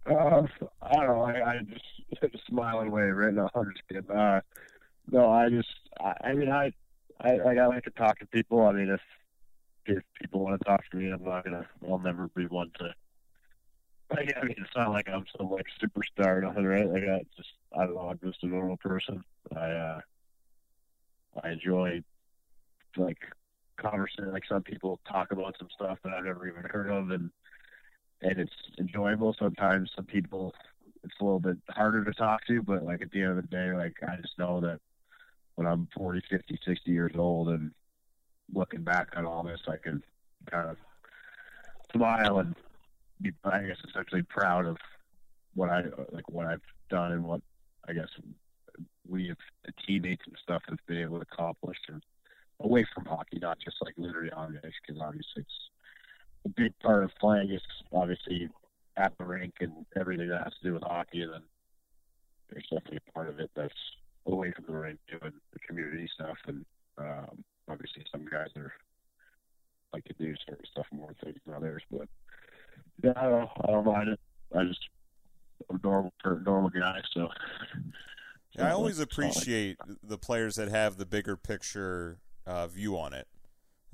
Uh, 0.05 0.43
I 0.81 0.93
don't 0.95 1.07
know. 1.07 1.21
I, 1.21 1.51
I 1.51 1.59
just 2.21 2.45
smile 2.47 2.79
and 2.79 2.91
wave 2.91 3.15
right 3.15 3.33
now. 3.33 3.49
I'm 3.55 3.71
just 3.71 3.87
kidding. 3.87 4.09
Uh, 4.09 4.41
no, 5.09 5.29
I 5.29 5.49
just, 5.49 5.69
I, 5.99 6.13
I 6.29 6.33
mean, 6.33 6.49
I, 6.49 6.71
I, 7.21 7.37
like, 7.37 7.57
I 7.57 7.67
like 7.67 7.83
to 7.85 7.91
talk 7.91 8.19
to 8.19 8.25
people. 8.27 8.61
I 8.61 8.73
mean, 8.73 8.89
if 8.89 9.01
if 9.85 10.03
people 10.21 10.41
want 10.41 10.59
to 10.61 10.65
talk 10.65 10.81
to 10.91 10.97
me, 10.97 11.11
I'm 11.11 11.23
not 11.23 11.43
gonna. 11.43 11.65
I'll 11.89 11.99
never 11.99 12.29
be 12.29 12.45
one 12.45 12.71
to. 12.79 12.93
Like, 14.13 14.33
I 14.39 14.45
mean, 14.45 14.55
it's 14.57 14.75
not 14.75 14.91
like 14.91 15.09
I'm 15.09 15.25
some 15.37 15.49
like 15.49 15.65
superstar 15.81 16.37
or 16.37 16.41
nothing, 16.41 16.65
right? 16.65 16.87
Like, 16.87 17.03
I 17.03 17.21
just, 17.35 17.49
I 17.75 17.85
don't 17.85 17.95
know. 17.95 18.09
I'm 18.09 18.19
just 18.23 18.43
a 18.43 18.47
normal 18.47 18.77
person. 18.77 19.23
I, 19.55 19.71
uh, 19.71 19.99
I 21.43 21.49
enjoy 21.51 22.03
like 22.97 23.17
conversing. 23.77 24.31
Like 24.31 24.45
some 24.47 24.61
people 24.61 24.99
talk 25.09 25.31
about 25.31 25.55
some 25.57 25.69
stuff 25.73 25.97
that 26.03 26.13
I've 26.13 26.25
never 26.25 26.47
even 26.47 26.63
heard 26.69 26.89
of, 26.89 27.09
and 27.11 27.31
and 28.21 28.39
it's 28.39 28.53
enjoyable. 28.79 29.35
Sometimes 29.37 29.89
some 29.95 30.05
people 30.05 30.53
it's 31.03 31.15
a 31.19 31.23
little 31.23 31.39
bit 31.39 31.57
harder 31.69 32.03
to 32.05 32.13
talk 32.13 32.45
to, 32.47 32.61
but 32.61 32.83
like 32.83 33.01
at 33.01 33.11
the 33.11 33.21
end 33.21 33.31
of 33.31 33.35
the 33.37 33.47
day, 33.55 33.73
like 33.73 33.95
I 34.07 34.15
just 34.21 34.37
know 34.37 34.61
that 34.61 34.79
when 35.55 35.67
I'm 35.67 35.87
40, 35.95 36.21
50, 36.29 36.59
60 36.65 36.91
years 36.91 37.11
old 37.15 37.49
and 37.49 37.71
looking 38.53 38.83
back 38.83 39.09
on 39.15 39.25
all 39.25 39.43
this, 39.43 39.61
I 39.67 39.77
can 39.77 40.01
kind 40.49 40.69
of 40.69 40.77
smile 41.93 42.39
and 42.39 42.55
be, 43.23 43.33
I 43.43 43.63
guess, 43.63 43.77
essentially 43.89 44.23
proud 44.23 44.65
of 44.65 44.77
what 45.55 45.69
I 45.69 45.83
like 46.11 46.29
what 46.29 46.47
I've 46.47 46.61
done 46.89 47.11
and 47.11 47.23
what 47.23 47.41
I 47.87 47.93
guess 47.93 48.09
we 49.07 49.27
have 49.27 49.37
the 49.65 49.73
teammates 49.85 50.23
and 50.25 50.35
stuff 50.41 50.63
have 50.67 50.79
been 50.87 50.97
able 50.97 51.19
to 51.19 51.25
accomplish 51.31 51.77
and 51.89 52.01
away 52.59 52.85
from 52.93 53.05
hockey, 53.05 53.39
not 53.39 53.59
just 53.59 53.77
like 53.81 53.93
literally 53.97 54.31
on 54.31 54.53
the 54.53 54.67
ice, 54.67 54.73
because 54.85 55.01
obviously 55.01 55.41
it's 55.41 55.69
a 56.45 56.49
big 56.49 56.77
part 56.79 57.03
of 57.03 57.11
playing 57.19 57.49
is 57.51 57.61
obviously 57.91 58.49
at 58.97 59.13
the 59.17 59.25
rink 59.25 59.53
and 59.59 59.85
everything 59.99 60.29
that 60.29 60.43
has 60.43 60.53
to 60.61 60.69
do 60.69 60.73
with 60.73 60.83
hockey. 60.83 61.21
And 61.21 61.33
then 61.33 61.41
there's 62.49 62.63
definitely 62.63 62.99
a 63.07 63.11
part 63.11 63.29
of 63.29 63.39
it 63.39 63.51
that's 63.55 63.73
away 64.25 64.51
from 64.51 64.65
the 64.67 64.73
rink 64.73 64.99
doing 65.09 65.33
the 65.51 65.59
community 65.59 66.09
stuff. 66.13 66.37
And 66.47 66.65
um, 66.97 67.43
obviously 67.69 68.05
some 68.11 68.25
guys 68.25 68.49
are 68.55 68.73
like 69.91 70.03
to 70.05 70.13
do 70.13 70.33
certain 70.47 70.65
stuff 70.71 70.85
more 70.91 71.13
things 71.23 71.37
than 71.45 71.55
others. 71.55 71.83
But 71.91 72.07
yeah, 73.01 73.13
I 73.15 73.29
don't, 73.29 73.49
I 73.63 73.71
don't 73.71 73.85
mind 73.85 74.09
it. 74.09 74.19
I 74.55 74.63
just 74.65 74.79
I'm 75.69 75.77
a 75.77 75.87
normal 75.87 76.13
normal 76.45 76.69
guy, 76.69 77.01
so. 77.13 77.29
Yeah, 78.55 78.67
I 78.67 78.71
always 78.71 78.99
appreciate 78.99 79.77
the 80.03 80.17
players 80.17 80.55
that 80.57 80.69
have 80.69 80.97
the 80.97 81.07
bigger 81.07 81.35
picture 81.35 82.19
uh, 82.45 82.67
view 82.67 82.97
on 82.97 83.13
it. 83.13 83.27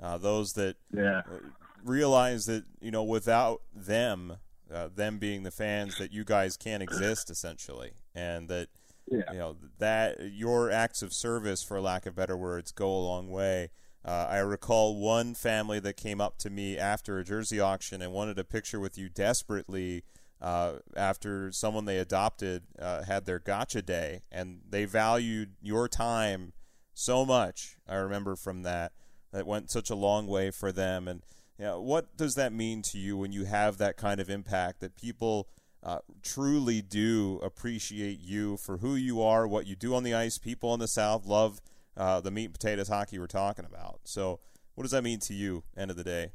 Uh, 0.02 0.18
those 0.18 0.52
that 0.52 0.76
yeah. 0.94 1.22
Uh, 1.30 1.38
realize 1.84 2.46
that 2.46 2.64
you 2.80 2.90
know 2.90 3.02
without 3.02 3.62
them, 3.74 4.36
uh, 4.72 4.88
them 4.94 5.18
being 5.18 5.42
the 5.42 5.50
fans, 5.50 5.96
that 5.98 6.12
you 6.12 6.24
guys 6.24 6.56
can't 6.56 6.82
exist 6.82 7.30
essentially, 7.30 7.92
and 8.14 8.48
that 8.48 8.68
yeah. 9.06 9.32
you 9.32 9.38
know 9.38 9.56
that 9.78 10.32
your 10.32 10.70
acts 10.70 11.02
of 11.02 11.12
service, 11.12 11.62
for 11.62 11.80
lack 11.80 12.06
of 12.06 12.14
better 12.14 12.36
words, 12.36 12.72
go 12.72 12.88
a 12.88 13.00
long 13.00 13.30
way. 13.30 13.70
Uh, 14.04 14.26
I 14.30 14.38
recall 14.38 14.96
one 14.96 15.34
family 15.34 15.78
that 15.80 15.96
came 15.96 16.20
up 16.20 16.38
to 16.38 16.50
me 16.50 16.78
after 16.78 17.18
a 17.18 17.24
jersey 17.24 17.60
auction 17.60 18.00
and 18.00 18.12
wanted 18.12 18.38
a 18.38 18.44
picture 18.44 18.80
with 18.80 18.96
you 18.96 19.08
desperately 19.08 20.04
uh, 20.40 20.76
after 20.96 21.52
someone 21.52 21.84
they 21.84 21.98
adopted 21.98 22.62
uh, 22.78 23.04
had 23.04 23.26
their 23.26 23.38
gotcha 23.38 23.82
day, 23.82 24.22
and 24.32 24.60
they 24.68 24.86
valued 24.86 25.50
your 25.60 25.86
time 25.86 26.52
so 26.94 27.26
much. 27.26 27.76
I 27.86 27.96
remember 27.96 28.36
from 28.36 28.62
that 28.62 28.92
that 29.32 29.46
went 29.46 29.70
such 29.70 29.90
a 29.90 29.94
long 29.94 30.26
way 30.26 30.50
for 30.50 30.72
them. 30.72 31.06
And 31.06 31.22
you 31.58 31.66
know, 31.66 31.80
what 31.80 32.16
does 32.16 32.34
that 32.36 32.52
mean 32.52 32.82
to 32.82 32.98
you 32.98 33.16
when 33.16 33.32
you 33.32 33.44
have 33.44 33.78
that 33.78 33.96
kind 33.96 34.18
of 34.18 34.30
impact 34.30 34.80
that 34.80 34.96
people 34.96 35.48
uh, 35.82 35.98
truly 36.22 36.82
do 36.82 37.38
appreciate 37.42 38.20
you 38.20 38.56
for 38.56 38.78
who 38.78 38.94
you 38.94 39.22
are, 39.22 39.46
what 39.46 39.66
you 39.66 39.76
do 39.76 39.94
on 39.94 40.04
the 40.04 40.14
ice? 40.14 40.38
People 40.38 40.72
in 40.72 40.80
the 40.80 40.88
South 40.88 41.26
love 41.26 41.60
uh, 41.96 42.20
the 42.20 42.30
meat 42.30 42.46
and 42.46 42.54
potatoes 42.54 42.88
hockey 42.88 43.18
we're 43.18 43.26
talking 43.26 43.64
about. 43.64 44.00
So, 44.04 44.40
what 44.74 44.82
does 44.82 44.92
that 44.92 45.04
mean 45.04 45.18
to 45.20 45.34
you? 45.34 45.64
End 45.76 45.90
of 45.90 45.96
the 45.96 46.04
day. 46.04 46.32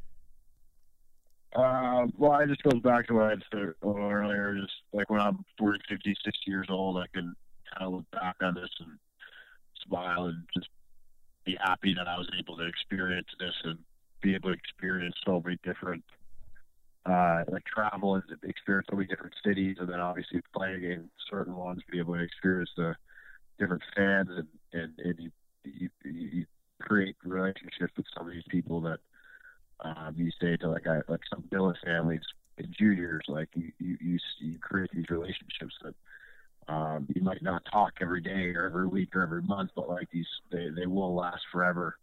Uh, 1.55 2.05
well, 2.17 2.37
it 2.39 2.47
just 2.47 2.63
goes 2.63 2.81
back 2.81 3.07
to 3.07 3.13
what 3.13 3.31
I 3.31 3.35
said 3.51 3.73
earlier. 3.83 4.57
Just 4.61 4.73
like 4.91 5.09
when 5.09 5.21
I'm 5.21 5.45
40, 5.57 5.79
50, 5.87 6.15
60 6.23 6.39
years 6.47 6.67
old, 6.69 6.97
I 6.97 7.05
can 7.13 7.33
kind 7.73 7.87
of 7.87 7.93
look 7.93 8.11
back 8.11 8.35
on 8.41 8.55
this 8.55 8.69
and 8.79 8.97
smile 9.87 10.25
and 10.25 10.43
just 10.53 10.67
be 11.45 11.57
happy 11.61 11.93
that 11.93 12.07
I 12.07 12.17
was 12.17 12.29
able 12.37 12.57
to 12.57 12.65
experience 12.65 13.27
this 13.39 13.53
and 13.63 13.79
be 14.21 14.35
able 14.35 14.49
to 14.49 14.57
experience 14.57 15.15
so 15.25 15.41
many 15.43 15.57
different, 15.63 16.03
uh, 17.05 17.43
like 17.49 17.63
travel 17.65 18.15
and 18.15 18.23
experience 18.43 18.87
so 18.89 18.97
many 18.97 19.07
different 19.07 19.35
cities, 19.45 19.77
and 19.79 19.87
then 19.87 20.01
obviously 20.01 20.41
playing 20.53 20.83
in 20.83 21.09
certain 21.29 21.55
ones, 21.55 21.81
be 21.89 21.99
able 21.99 22.15
to 22.15 22.21
experience 22.21 22.71
the 22.75 22.95
different 23.59 23.83
fans 23.95 24.29
and 24.29 24.47
and, 24.73 24.99
and 24.99 25.31
you, 25.65 25.89
you, 26.03 26.45
create 26.81 27.15
relationships 27.23 27.93
with 27.95 28.05
some 28.15 28.27
of 28.27 28.33
these 28.33 28.43
people 28.49 28.81
that 28.81 28.99
um, 29.79 30.13
you 30.17 30.29
say 30.41 30.57
to 30.57 30.69
like 30.69 30.85
I, 30.85 31.01
like 31.07 31.21
some 31.29 31.43
billet 31.49 31.77
families 31.83 32.21
and 32.57 32.67
juniors, 32.77 33.23
like 33.27 33.49
you, 33.55 33.71
you 33.79 33.97
you 34.01 34.19
you 34.39 34.59
create 34.59 34.89
these 34.93 35.09
relationships 35.09 35.73
that 35.83 35.95
um, 36.67 37.07
you 37.13 37.21
might 37.21 37.41
not 37.41 37.63
talk 37.71 37.93
every 38.01 38.21
day 38.21 38.53
or 38.55 38.65
every 38.65 38.87
week 38.87 39.15
or 39.15 39.21
every 39.21 39.41
month, 39.43 39.71
but 39.75 39.89
like 39.89 40.09
these, 40.11 40.27
they, 40.51 40.69
they 40.75 40.87
will 40.87 41.13
last 41.13 41.43
forever. 41.51 41.95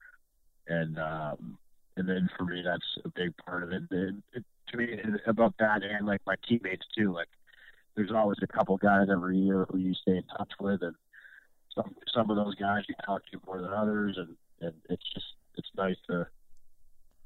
And, 0.69 0.99
um, 0.99 1.59
and 1.97 2.09
then 2.09 2.31
for 2.39 2.45
me, 2.45 2.63
that's 2.65 2.99
a 3.05 3.09
big 3.09 3.37
part 3.39 3.63
of 3.63 3.73
it. 3.73 3.83
And 3.91 4.23
it 4.33 4.45
to 4.69 4.77
me, 4.77 4.99
about 5.27 5.55
that 5.59 5.83
and 5.83 6.07
like 6.07 6.21
my 6.27 6.37
teammates 6.49 6.87
too, 6.97 7.13
like 7.13 7.29
there's 7.95 8.13
always 8.13 8.39
a 8.43 8.47
couple 8.47 8.77
guys 8.77 9.09
every 9.11 9.37
year 9.37 9.67
who 9.71 9.79
you 9.79 9.95
stay 9.95 10.17
in 10.17 10.25
touch 10.37 10.53
with. 10.61 10.83
And 10.83 10.95
some, 11.75 11.95
some 12.15 12.31
of 12.31 12.37
those 12.37 12.55
guys 12.57 12.85
you 12.89 12.95
talk 13.05 13.23
to 13.31 13.41
more 13.47 13.61
than 13.61 13.73
others. 13.73 14.17
And, 14.19 14.37
and 14.61 14.75
it's 14.91 15.05
just, 15.15 15.27
it's 15.57 15.71
nice 15.77 15.97
to, 16.09 16.27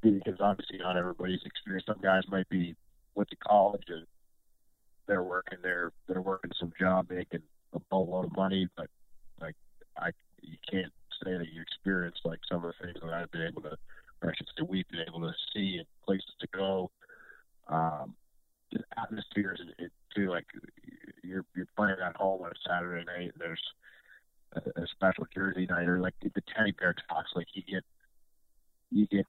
because 0.02 0.40
obviously 0.40 0.78
not 0.78 0.96
everybody's 0.96 1.40
experience. 1.44 1.85
Some 1.87 2.00
guys 2.02 2.22
might 2.28 2.48
be 2.48 2.74
went 3.14 3.30
to 3.30 3.37
college 3.37 3.85
and 3.88 4.06
they're 5.06 5.22
working 5.22 5.59
their 5.62 5.92
they're 6.06 6.20
working 6.20 6.50
some 6.59 6.72
job 6.78 7.06
making 7.11 7.42
a 7.72 7.78
boatload 7.90 8.26
of 8.26 8.37
money, 8.37 8.68
but 8.76 8.88
like 9.40 9.54
I 9.98 10.11
you 10.42 10.56
can't 10.70 10.92
say 11.22 11.32
that 11.32 11.52
you 11.52 11.62
experience 11.62 12.16
like 12.24 12.40
some 12.50 12.64
of 12.64 12.72
the 12.72 12.87
things 12.87 12.98
that 13.02 13.12
I've 13.12 13.30
been 13.30 13.46
able 13.46 13.62
to, 13.62 13.76
or 14.22 14.30
I 14.30 14.35
should 14.37 14.46
say 14.56 14.66
we've 14.68 14.88
been 14.88 15.04
able 15.06 15.20
to 15.20 15.32
see 15.54 15.76
and 15.78 15.87
places 16.04 16.35
to 16.40 16.48
go. 16.52 16.90
Um, 17.68 18.14
the 18.72 18.80
atmosphere 18.98 19.56
atmospheres 19.56 19.61
it, 19.78 19.92
too. 20.14 20.30
Like 20.30 20.46
you're 21.22 21.44
you're 21.54 21.68
playing 21.76 21.96
at 22.04 22.16
home 22.16 22.42
on 22.42 22.50
a 22.50 22.68
Saturday 22.68 23.04
night. 23.04 23.32
There's 23.38 23.62
a, 24.57 24.81
a 24.81 24.87
special 24.88 25.27
jersey 25.35 25.66
night, 25.66 25.88
or 25.88 26.01
like 26.01 26.14
the 26.23 26.42
teddy 26.57 26.73
bear 26.73 26.95
talks. 27.09 27.31
Like 27.35 27.49
you 27.55 27.62
get 27.62 27.85
you 28.90 29.07
get 29.07 29.27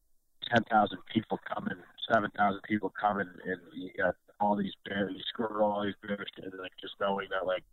ten 0.52 0.64
thousand 0.64 1.00
people 1.14 1.40
coming, 1.54 1.78
seven 2.12 2.32
thousand 2.36 2.62
people 2.64 2.92
coming, 3.00 3.28
and 3.46 3.60
you 3.74 3.90
got 3.98 4.16
all 4.40 4.56
these 4.56 4.74
bears. 4.86 5.14
You 5.16 5.22
score 5.28 5.62
all 5.62 5.84
these 5.84 5.96
bears, 6.06 6.30
and 6.42 6.54
like 6.60 6.72
just 6.82 6.96
knowing 7.00 7.28
that 7.32 7.46
like 7.46 7.64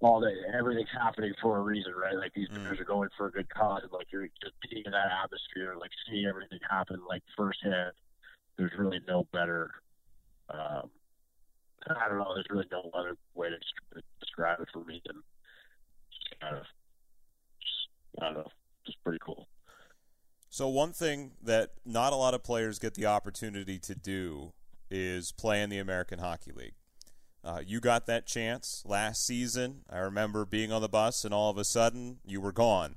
all 0.00 0.20
the 0.20 0.32
everything's 0.56 0.88
happening 0.92 1.32
for 1.40 1.58
a 1.58 1.62
reason, 1.62 1.92
right? 1.94 2.16
Like 2.16 2.34
these 2.34 2.48
mm. 2.48 2.62
bears 2.64 2.80
are 2.80 2.84
going 2.84 3.08
for 3.16 3.26
a 3.26 3.32
good 3.32 3.48
cause, 3.48 3.82
and 3.82 3.92
like 3.92 4.08
you're 4.12 4.28
just 4.42 4.54
being 4.68 4.82
in 4.84 4.92
that 4.92 5.08
atmosphere, 5.24 5.76
like 5.78 5.90
seeing 6.08 6.26
everything 6.26 6.58
happen 6.68 7.00
like 7.08 7.22
firsthand. 7.36 7.92
There's 8.56 8.72
really 8.78 9.00
no 9.08 9.26
better. 9.32 9.70
Um, 10.50 10.90
I 11.88 12.08
don't 12.08 12.18
know. 12.18 12.34
There's 12.34 12.46
really 12.50 12.68
no 12.70 12.90
other 12.94 13.16
way 13.34 13.48
to 13.50 13.56
describe 14.20 14.60
it 14.60 14.68
for 14.72 14.84
me 14.84 15.02
than 15.06 15.22
kind 16.44 16.56
of, 16.56 16.64
just, 17.60 17.88
I 18.20 18.24
don't 18.26 18.34
know, 18.34 18.50
just 18.86 19.02
pretty 19.02 19.18
cool. 19.24 19.48
So 20.50 20.68
one 20.68 20.92
thing 20.92 21.32
that 21.42 21.70
not 21.84 22.12
a 22.12 22.16
lot 22.16 22.34
of 22.34 22.44
players 22.44 22.78
get 22.78 22.94
the 22.94 23.06
opportunity 23.06 23.78
to 23.80 23.94
do 23.94 24.52
is 24.90 25.32
play 25.32 25.62
in 25.62 25.70
the 25.70 25.78
American 25.78 26.20
Hockey 26.20 26.52
League. 26.52 26.74
Uh, 27.42 27.60
you 27.64 27.80
got 27.80 28.06
that 28.06 28.26
chance 28.26 28.82
last 28.86 29.26
season. 29.26 29.80
I 29.90 29.98
remember 29.98 30.46
being 30.46 30.72
on 30.72 30.80
the 30.80 30.88
bus, 30.88 31.24
and 31.24 31.34
all 31.34 31.50
of 31.50 31.58
a 31.58 31.64
sudden, 31.64 32.18
you 32.24 32.40
were 32.40 32.52
gone. 32.52 32.94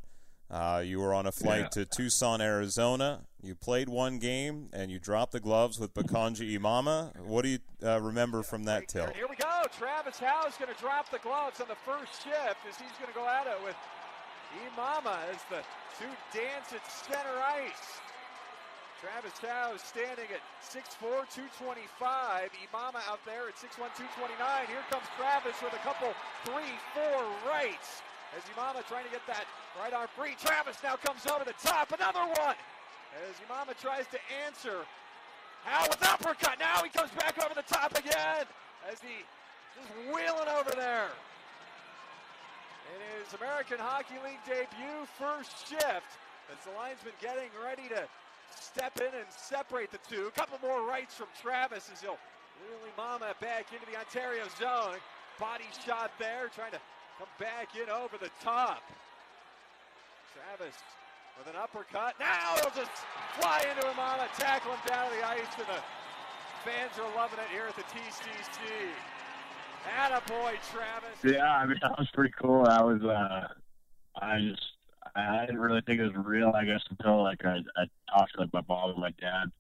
Uh, 0.49 0.81
you 0.86 0.99
were 0.99 1.13
on 1.13 1.25
a 1.25 1.31
flight 1.31 1.63
yeah. 1.63 1.67
to 1.69 1.86
Tucson, 1.86 2.39
Arizona. 2.39 3.25
You 3.41 3.55
played 3.55 3.89
one 3.89 4.19
game, 4.19 4.69
and 4.71 4.89
you 4.89 4.99
dropped 4.99 5.33
the 5.33 5.41
gloves 5.41 5.79
with 5.79 5.93
Bokondji 5.93 6.57
Imama. 6.57 7.19
What 7.19 7.41
do 7.41 7.49
you 7.49 7.60
uh, 7.83 7.99
remember 7.99 8.43
from 8.43 8.63
that 8.63 8.88
tilt? 8.88 9.13
Here 9.15 9.27
we 9.29 9.36
go. 9.36 9.46
Travis 9.73 10.19
Howe 10.19 10.47
is 10.47 10.56
going 10.56 10.71
to 10.71 10.80
drop 10.80 11.10
the 11.10 11.19
gloves 11.19 11.60
on 11.60 11.67
the 11.67 11.80
first 11.84 12.23
shift 12.23 12.62
as 12.63 12.77
he's 12.77 12.93
going 13.01 13.12
to 13.12 13.17
go 13.17 13.27
at 13.27 13.47
it 13.47 13.60
with 13.65 13.75
Imama 14.69 15.17
as 15.27 15.41
the 15.51 15.60
two 15.99 16.12
dance 16.32 16.71
at 16.71 16.84
center 16.88 17.36
ice. 17.41 17.99
Travis 19.01 19.38
Howe 19.38 19.77
is 19.77 19.84
standing 19.84 20.25
at 20.34 20.41
6'4", 20.62 21.25
225. 21.30 22.49
Imama 22.65 23.01
out 23.06 23.21
there 23.30 23.45
at 23.49 23.58
6'1", 23.58 23.93
229. 23.93 24.39
Here 24.71 24.82
comes 24.89 25.06
Travis 25.19 25.58
with 25.62 25.73
a 25.77 25.84
couple, 25.86 26.10
three, 26.45 26.73
four 26.97 27.21
rights. 27.45 28.01
As 28.36 28.43
Imama 28.53 28.82
trying 28.88 29.06
to 29.06 29.13
get 29.13 29.25
that 29.30 29.45
right 29.80 29.93
arm 29.93 30.10
free. 30.17 30.34
Travis 30.41 30.82
now 30.82 30.97
comes 30.97 31.25
over 31.30 31.45
the 31.45 31.58
top. 31.62 31.93
Another 31.93 32.25
one. 32.41 32.58
As 33.25 33.38
Imama 33.45 33.77
tries 33.77 34.08
to 34.12 34.19
answer. 34.45 34.84
Howe 35.63 35.88
with 35.89 36.01
uppercut. 36.01 36.60
Now 36.60 36.84
he 36.84 36.89
comes 36.89 37.12
back 37.17 37.38
over 37.43 37.53
the 37.53 37.67
top 37.67 37.97
again. 37.97 38.45
As 38.89 38.99
he 39.01 39.25
just 39.78 39.94
wheeling 40.10 40.50
over 40.58 40.72
there. 40.72 41.10
In 42.94 43.00
his 43.20 43.34
American 43.38 43.78
Hockey 43.80 44.16
League 44.24 44.42
debut, 44.46 45.06
first 45.20 45.68
shift. 45.68 46.18
As 46.48 46.63
the 46.63 46.72
linesman 46.80 47.12
getting 47.20 47.52
ready 47.60 47.92
to 47.92 48.08
step 48.56 48.96
in 49.04 49.12
and 49.12 49.28
separate 49.28 49.92
the 49.92 50.00
two. 50.08 50.28
A 50.28 50.32
couple 50.32 50.58
more 50.63 50.88
rights 50.88 51.16
from 51.16 51.28
Travis 51.42 51.90
as 51.92 52.00
he'll 52.00 52.18
really 52.63 52.92
mama 52.96 53.36
back 53.42 53.68
into 53.76 53.86
the 53.92 54.00
Ontario 54.00 54.48
zone. 54.56 54.96
Body 55.40 55.68
shot 55.86 56.12
there, 56.18 56.48
trying 56.56 56.72
to 56.72 56.80
come 57.20 57.28
back 57.38 57.76
in 57.76 57.90
over 57.92 58.16
the 58.18 58.32
top. 58.40 58.82
Travis 60.32 60.74
with 61.38 61.52
an 61.52 61.60
uppercut. 61.60 62.16
Now 62.18 62.56
he'll 62.63 62.74
just 62.74 62.96
fly 63.38 63.68
into 63.68 63.86
Imama, 63.92 64.26
tackle 64.40 64.72
him 64.72 64.82
down 64.88 65.12
to 65.12 65.18
the 65.20 65.28
ice, 65.28 65.52
and 65.60 65.68
the 65.68 65.82
fans 66.66 66.96
are 66.98 67.12
loving 67.13 67.38
it 67.44 67.52
here 67.52 67.68
at 67.68 67.76
the 67.76 67.86
TCC. 67.92 68.90
Attaboy, 69.88 70.56
Travis. 70.71 71.23
Yeah, 71.23 71.43
I 71.43 71.65
mean, 71.65 71.80
that 71.82 71.97
was 71.97 72.08
pretty 72.13 72.34
cool. 72.41 72.63
That 72.63 72.86
was, 72.86 73.02
uh, 73.04 73.47
I 74.21 74.39
just, 74.39 74.62
I 75.15 75.45
didn't 75.45 75.60
really 75.62 75.82
think 75.82 76.00
it 76.00 76.04
was 76.04 76.26
real, 76.26 76.52
I 76.56 76.65
guess, 76.65 76.82
until 76.89 77.23
like 77.23 77.43
I, 77.45 77.60
I 77.76 77.86
talked 78.12 78.34
to 78.34 78.41
like 78.41 78.54
my 78.54 78.62
mom 78.67 78.91
and 78.91 79.00
my 79.00 79.12
dad. 79.19 79.52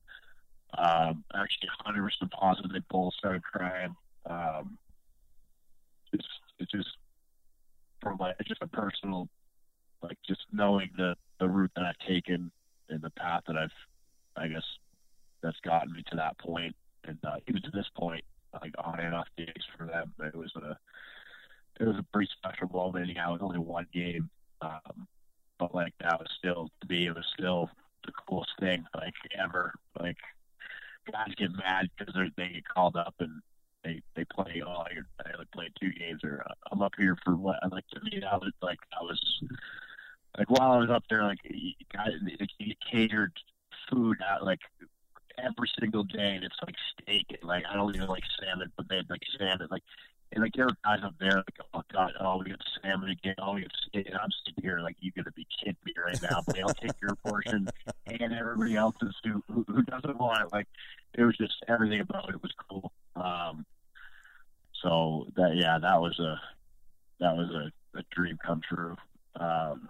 Um, 0.77 1.23
actually, 1.33 1.69
100% 1.85 2.31
positive 2.31 2.71
they 2.71 2.81
both 2.89 3.13
started 3.15 3.43
crying. 3.43 3.95
Um, 4.29 4.77
it's 6.11 6.25
it's 6.59 6.71
just 6.71 6.89
from 8.01 8.17
like 8.19 8.35
it's 8.39 8.49
just 8.49 8.61
a 8.61 8.67
personal, 8.67 9.29
like 10.01 10.17
just 10.27 10.41
knowing 10.51 10.89
the 10.97 11.15
the 11.39 11.47
route 11.47 11.71
that 11.75 11.85
I've 11.85 12.07
taken 12.07 12.51
and 12.89 13.01
the 13.01 13.09
path 13.11 13.43
that 13.47 13.57
I've, 13.57 13.71
I 14.35 14.47
guess, 14.47 14.63
that's 15.41 15.59
gotten 15.61 15.93
me 15.93 16.03
to 16.09 16.15
that 16.17 16.37
point, 16.39 16.75
and 17.05 17.17
uh, 17.25 17.37
even 17.47 17.61
to 17.61 17.71
this 17.71 17.87
point, 17.95 18.23
like 18.53 18.73
on 18.77 18.99
and 18.99 19.15
off 19.15 19.27
days 19.37 19.63
for 19.77 19.85
them, 19.85 20.13
it 20.19 20.35
was 20.35 20.53
a 20.55 20.77
it 21.79 21.87
was 21.87 21.97
a 21.97 22.05
pretty 22.13 22.29
special 22.37 22.69
moment. 22.69 23.11
Yeah, 23.13 23.29
it 23.29 23.33
was 23.33 23.41
only 23.41 23.59
one 23.59 23.87
game. 23.93 24.29
Um, 24.61 25.07
but 25.59 25.75
like 25.75 25.93
that 26.01 26.19
was 26.19 26.29
still 26.37 26.69
to 26.81 26.87
me, 26.87 27.07
it 27.07 27.15
was 27.15 27.25
still 27.37 27.69
the 28.05 28.11
coolest 28.27 28.51
thing 28.59 28.85
like 28.95 29.13
ever. 29.37 29.73
Like 29.99 30.17
guys 31.11 31.33
get 31.37 31.51
mad 31.55 31.89
because 31.97 32.15
they 32.35 32.49
get 32.49 32.67
called 32.67 32.95
up 32.95 33.15
and 33.19 33.41
they 33.83 34.01
they 34.15 34.25
play. 34.25 34.61
Oh, 34.65 34.83
I, 34.83 34.91
I 35.25 35.43
played 35.53 35.71
two 35.79 35.91
games, 35.91 36.21
or 36.23 36.43
uh, 36.45 36.53
I'm 36.71 36.81
up 36.81 36.93
here 36.97 37.17
for 37.23 37.35
what? 37.35 37.57
Like 37.71 37.87
to 37.89 38.01
me, 38.01 38.19
that 38.21 38.41
was 38.41 38.53
like 38.61 38.79
that 38.91 39.03
was 39.03 39.21
like 40.37 40.49
while 40.49 40.71
I 40.71 40.77
was 40.77 40.89
up 40.89 41.03
there, 41.09 41.23
like 41.23 41.39
guys, 41.93 42.11
you 42.59 42.73
catered 42.91 43.33
food 43.89 44.17
out 44.27 44.43
like 44.43 44.59
every 45.37 45.69
single 45.79 46.03
day, 46.03 46.35
and 46.35 46.43
it's 46.43 46.57
like 46.65 46.75
steak 46.93 47.25
and 47.29 47.47
like 47.47 47.65
I 47.69 47.75
don't 47.75 47.95
even 47.95 48.07
like 48.07 48.23
salmon, 48.39 48.71
but 48.75 48.87
they 48.89 48.97
had 48.97 49.09
like 49.09 49.21
salmon, 49.37 49.67
like 49.69 49.83
and 50.31 50.43
like 50.43 50.53
there 50.53 50.65
are 50.65 50.77
guys 50.83 51.03
up 51.03 51.15
there 51.19 51.35
like, 51.37 51.59
oh 51.73 51.83
god, 51.93 52.13
oh 52.19 52.37
we 52.37 52.49
got 52.49 52.59
salmon 52.81 53.09
again, 53.09 53.35
oh 53.39 53.53
we 53.53 53.61
got 53.61 53.71
steak, 53.87 54.07
and 54.07 54.17
I'm 54.17 54.29
sitting 54.45 54.61
here 54.61 54.79
like 54.79 54.97
you 54.99 55.11
gotta 55.15 55.31
be 55.31 55.47
kidding 55.59 55.77
me 55.85 55.93
right 56.03 56.21
now. 56.21 56.41
But 56.45 56.55
they'll 56.55 56.69
take 56.69 56.91
your 57.01 57.15
portion, 57.25 57.69
and 58.05 58.33
everybody 58.33 58.75
else's 58.75 59.15
who 59.23 59.43
who 59.47 59.81
doesn't 59.83 60.17
want 60.17 60.45
it. 60.45 60.53
Like 60.53 60.67
it 61.13 61.23
was 61.23 61.37
just 61.37 61.55
everything 61.67 62.01
about 62.01 62.29
it 62.29 62.41
was 62.41 62.51
cool. 62.69 62.91
Um, 63.15 63.65
so 64.81 65.27
that 65.35 65.55
yeah, 65.55 65.79
that 65.79 66.01
was 66.01 66.19
a 66.19 66.39
that 67.19 67.35
was 67.35 67.49
a, 67.49 67.97
a 67.97 68.03
dream 68.11 68.37
come 68.45 68.61
true. 68.61 68.95
Um, 69.39 69.89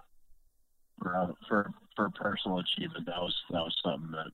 for 1.00 1.34
for 1.48 1.70
for 1.96 2.10
personal 2.10 2.58
achievement, 2.58 3.06
that 3.06 3.20
was 3.20 3.34
that 3.50 3.62
was 3.62 3.76
something 3.82 4.12
that 4.12 4.30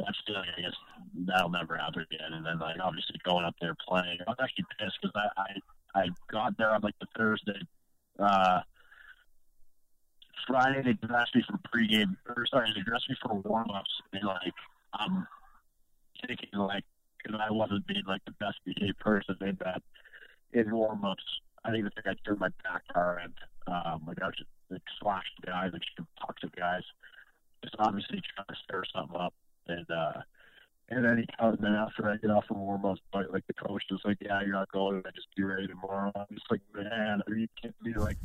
that 0.00 0.14
feeling, 0.26 0.48
I 0.56 0.60
guess 0.60 0.76
that'll 1.26 1.50
never 1.50 1.76
happen 1.76 2.06
again. 2.10 2.32
And 2.32 2.44
then 2.44 2.58
like 2.58 2.76
obviously 2.82 3.16
going 3.24 3.44
up 3.44 3.54
there 3.60 3.76
playing, 3.86 4.18
I 4.26 4.30
was 4.30 4.38
actually 4.42 4.66
pissed 4.78 4.98
because 5.00 5.14
I, 5.14 5.40
I 5.40 6.02
I 6.02 6.08
got 6.30 6.56
there 6.56 6.70
on 6.70 6.80
like 6.82 6.98
the 7.00 7.06
Thursday. 7.16 7.60
Uh, 8.18 8.60
Friday 10.46 10.82
they 10.82 11.06
dressed 11.06 11.34
me 11.34 11.44
for 11.46 11.58
pregame, 11.68 12.16
or 12.28 12.46
sorry, 12.46 12.72
they 12.74 12.82
dressed 12.82 13.08
me 13.08 13.16
for 13.22 13.34
warm 13.34 13.70
ups, 13.70 13.90
and 14.12 14.24
like 14.24 14.54
I'm 14.94 15.26
thinking 16.26 16.58
like, 16.58 16.84
because 17.22 17.40
I 17.40 17.52
wasn't 17.52 17.86
being 17.86 18.04
like 18.06 18.24
the 18.24 18.32
best 18.32 18.58
behaved 18.64 18.98
person 18.98 19.36
in 19.40 19.58
that 19.64 19.82
in 20.52 20.74
warm 20.74 21.04
ups. 21.04 21.24
I 21.64 21.68
didn't 21.68 21.80
even 21.80 21.92
think 21.92 22.06
I 22.06 22.14
turned 22.26 22.40
my 22.40 22.48
back 22.64 22.82
car 22.92 23.20
and 23.22 23.34
um, 23.66 24.02
like 24.06 24.22
I 24.22 24.26
was 24.26 24.36
just 24.36 24.50
like 24.70 24.82
slashed 25.00 25.34
guys, 25.44 25.70
like 25.72 25.82
talk 26.18 26.38
to 26.40 26.48
guys, 26.56 26.82
just 27.62 27.76
obviously 27.78 28.22
trying 28.34 28.46
to 28.48 28.54
stir 28.64 28.82
something 28.94 29.16
up 29.16 29.34
and 29.68 29.86
uh, 29.90 30.20
and 30.90 31.04
then 31.04 31.18
he 31.18 31.26
comes 31.38 31.58
in 31.60 31.74
after 31.74 32.10
I 32.10 32.16
get 32.16 32.30
off 32.30 32.46
from 32.46 32.58
warm 32.58 32.84
ups, 32.84 33.00
but 33.12 33.32
like 33.32 33.46
the 33.46 33.54
coach 33.54 33.84
is 33.90 34.00
like, 34.04 34.18
"Yeah, 34.20 34.40
you're 34.42 34.52
not 34.52 34.72
going. 34.72 35.02
I 35.06 35.10
just 35.14 35.28
be 35.36 35.44
ready 35.44 35.66
tomorrow." 35.66 36.12
I'm 36.14 36.26
just 36.32 36.50
like, 36.50 36.60
"Man, 36.74 37.22
are 37.26 37.34
you 37.34 37.46
kidding 37.60 37.74
me?" 37.82 37.94
Like, 37.96 38.18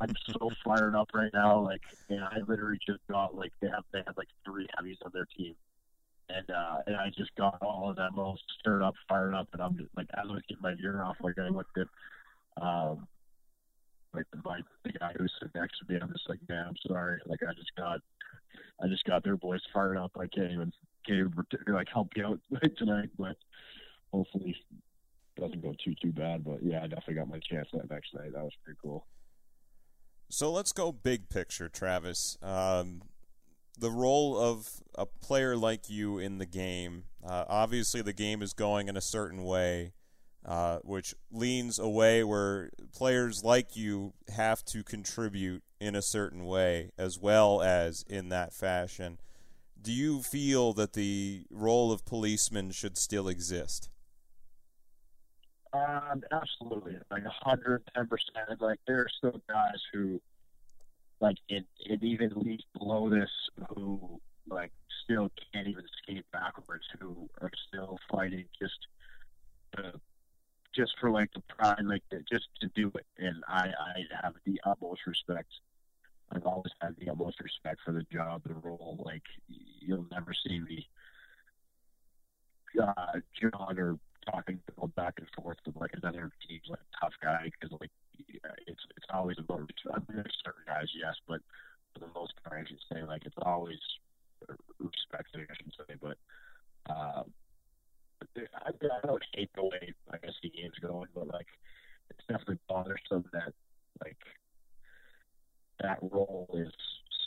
I'm 0.00 0.14
so 0.32 0.50
fired 0.64 0.94
up 0.94 1.08
right 1.12 1.32
now. 1.34 1.60
Like, 1.60 1.82
and 2.08 2.22
I 2.22 2.38
literally 2.46 2.78
just 2.86 3.00
got 3.10 3.34
like 3.34 3.52
they 3.60 3.68
have 3.68 3.84
they 3.92 3.98
had 4.06 4.16
like 4.16 4.28
three 4.44 4.68
heavies 4.76 4.98
on 5.04 5.10
their 5.12 5.26
team, 5.36 5.54
and 6.28 6.48
uh, 6.50 6.78
and 6.86 6.96
I 6.96 7.10
just 7.16 7.34
got 7.36 7.58
all 7.62 7.90
of 7.90 7.96
them 7.96 8.18
all 8.18 8.38
stirred 8.60 8.82
up, 8.82 8.94
fired 9.08 9.34
up, 9.34 9.48
and 9.52 9.60
I'm 9.60 9.76
just 9.76 9.90
like 9.96 10.06
as 10.14 10.26
I 10.28 10.32
was 10.32 10.42
getting 10.48 10.62
my 10.62 10.74
gear 10.74 11.02
off, 11.02 11.16
like 11.20 11.38
I 11.38 11.48
looked 11.48 11.76
at 11.78 11.88
um 12.62 13.08
like 14.14 14.26
the, 14.32 14.40
my, 14.44 14.60
the 14.84 14.92
guy 14.92 15.12
who's 15.18 15.32
sitting 15.40 15.60
next 15.60 15.78
to 15.80 15.92
me, 15.92 15.98
I'm 16.00 16.12
just 16.12 16.28
like, 16.28 16.38
man, 16.48 16.66
I'm 16.68 16.76
sorry. 16.86 17.20
Like 17.26 17.40
I 17.42 17.52
just 17.54 17.74
got 17.76 18.00
I 18.82 18.88
just 18.88 19.04
got 19.04 19.22
their 19.24 19.36
boys 19.36 19.60
fired 19.72 19.96
up. 19.96 20.12
I 20.16 20.26
can't 20.26 20.52
even 20.52 20.72
can't 21.06 21.18
even 21.18 21.74
like 21.74 21.88
help 21.92 22.08
you 22.16 22.24
out 22.26 22.40
tonight, 22.76 23.10
but 23.18 23.36
hopefully 24.12 24.56
it 25.36 25.40
doesn't 25.40 25.62
go 25.62 25.74
too 25.84 25.94
too 26.02 26.12
bad. 26.12 26.44
But 26.44 26.62
yeah, 26.62 26.78
I 26.82 26.86
definitely 26.86 27.14
got 27.14 27.28
my 27.28 27.40
chance 27.40 27.68
that 27.72 27.90
next 27.90 28.14
night. 28.14 28.32
That 28.32 28.42
was 28.42 28.52
pretty 28.64 28.78
cool. 28.82 29.06
So 30.30 30.50
let's 30.50 30.72
go 30.72 30.90
big 30.92 31.28
picture, 31.28 31.68
Travis. 31.68 32.36
Um, 32.42 33.02
the 33.78 33.90
role 33.90 34.38
of 34.38 34.66
a 34.96 35.06
player 35.06 35.56
like 35.56 35.90
you 35.90 36.18
in 36.18 36.38
the 36.38 36.46
game. 36.46 37.04
Uh, 37.24 37.44
obviously, 37.48 38.02
the 38.02 38.12
game 38.12 38.42
is 38.42 38.52
going 38.52 38.88
in 38.88 38.96
a 38.96 39.02
certain 39.02 39.42
way. 39.44 39.92
uh, 40.44 40.78
which 40.82 41.14
leans 41.30 41.78
away 41.78 42.22
where 42.22 42.70
players 42.94 43.42
like 43.42 43.76
you 43.76 44.12
have 44.34 44.62
to 44.66 44.82
contribute 44.84 45.62
in 45.80 45.94
a 45.94 46.02
certain 46.02 46.44
way 46.44 46.90
as 46.96 47.18
well 47.18 47.62
as 47.62 48.04
in 48.08 48.28
that 48.30 48.52
fashion. 48.52 49.18
Do 49.80 49.92
you 49.92 50.22
feel 50.22 50.72
that 50.74 50.94
the 50.94 51.44
role 51.50 51.92
of 51.92 52.04
policemen 52.04 52.70
should 52.70 52.96
still 52.96 53.28
exist? 53.28 53.90
Um, 55.72 56.22
absolutely, 56.30 56.96
like 57.10 57.24
hundred 57.26 57.82
ten 57.94 58.06
percent. 58.06 58.60
Like 58.60 58.78
there 58.86 59.00
are 59.00 59.08
still 59.18 59.40
guys 59.48 59.80
who, 59.92 60.20
like, 61.20 61.36
it, 61.48 61.66
even 61.84 62.30
least 62.36 62.64
below 62.78 63.10
this, 63.10 63.30
who 63.68 64.20
like 64.48 64.70
still 65.02 65.30
can't 65.52 65.66
even 65.66 65.84
skate 66.02 66.24
backwards, 66.32 66.84
who 67.00 67.28
are 67.40 67.50
still 67.68 67.98
fighting 68.10 68.44
just 68.60 68.78
just 70.74 70.92
for 71.00 71.10
like 71.10 71.32
the 71.32 71.42
pride, 71.48 71.84
like 71.84 72.02
just 72.30 72.48
to 72.60 72.68
do 72.74 72.90
it. 72.94 73.06
And 73.18 73.42
I, 73.48 73.68
I 73.68 74.04
have 74.22 74.34
the 74.44 74.60
utmost 74.64 75.06
respect. 75.06 75.50
I've 76.32 76.46
always 76.46 76.72
had 76.80 76.96
the 76.98 77.10
utmost 77.10 77.40
respect 77.40 77.80
for 77.84 77.92
the 77.92 78.04
job, 78.12 78.42
the 78.46 78.54
role. 78.54 79.02
Like 79.04 79.22
you'll 79.48 80.06
never 80.10 80.32
see 80.34 80.58
me 80.60 80.88
uh, 82.80 83.20
John 83.40 83.78
or 83.78 83.98
talking 84.30 84.58
back 84.96 85.14
and 85.18 85.28
forth 85.36 85.58
with 85.66 85.76
like 85.76 85.92
another 86.02 86.30
team's 86.46 86.68
like 86.68 86.80
tough 87.00 87.12
guy 87.22 87.50
because 87.60 87.76
like 87.80 87.90
it's 88.66 88.82
it's 88.96 89.06
always 89.12 89.38
about. 89.38 89.70
I 89.92 89.98
mean, 89.98 90.04
there's 90.08 90.38
certain 90.44 90.62
guys, 90.66 90.88
yes, 90.94 91.14
but 91.28 91.40
for 91.92 92.00
the 92.00 92.12
most 92.14 92.32
part, 92.42 92.60
I 92.60 92.68
should 92.68 92.80
say 92.92 93.04
like 93.04 93.24
it's 93.26 93.36
always 93.42 93.78
respect. 94.78 95.28
I 95.34 95.40
should 95.54 95.74
say, 95.88 95.94
but. 96.00 96.16
Um, 96.86 97.32
I, 98.36 98.70
I 98.70 99.06
don't 99.06 99.22
hate 99.34 99.50
the 99.54 99.64
way 99.64 99.94
I 100.12 100.18
guess 100.18 100.34
the 100.42 100.50
game's 100.50 100.78
going, 100.80 101.08
but 101.14 101.28
like 101.28 101.46
it's 102.10 102.26
definitely 102.28 102.58
bothersome 102.68 103.24
that 103.32 103.52
like 104.02 104.16
that 105.80 105.98
role 106.02 106.48
is 106.54 106.72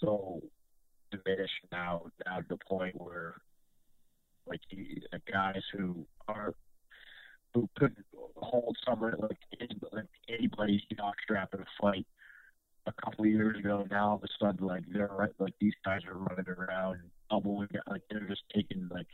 so 0.02 0.42
diminished 1.12 1.66
now 1.72 2.04
now 2.26 2.38
to 2.38 2.46
the 2.50 2.58
point 2.58 3.00
where 3.00 3.36
like 4.48 4.62
the 4.72 5.02
guys 5.32 5.62
who 5.74 6.06
are 6.28 6.54
who 7.54 7.70
could 7.78 7.96
hold 8.36 8.78
someone 8.86 9.16
like 9.20 9.38
like 9.92 10.06
anybody's 10.30 10.82
jockstrap 10.94 11.54
in 11.54 11.62
a 11.62 11.66
fight 11.82 12.06
a 12.86 12.94
couple 13.04 13.26
of 13.26 13.32
years 13.32 13.58
ago 13.58 13.86
now 13.90 14.10
all 14.10 14.16
of 14.16 14.24
a 14.24 14.28
sudden 14.40 14.66
like 14.66 14.84
they're 14.92 15.10
like 15.40 15.54
these 15.60 15.74
guys 15.84 16.02
are 16.08 16.18
running 16.18 16.48
around 16.48 17.00
doubling 17.30 17.68
like 17.90 18.02
they're 18.10 18.28
just 18.28 18.44
taking 18.54 18.88
like 18.92 19.08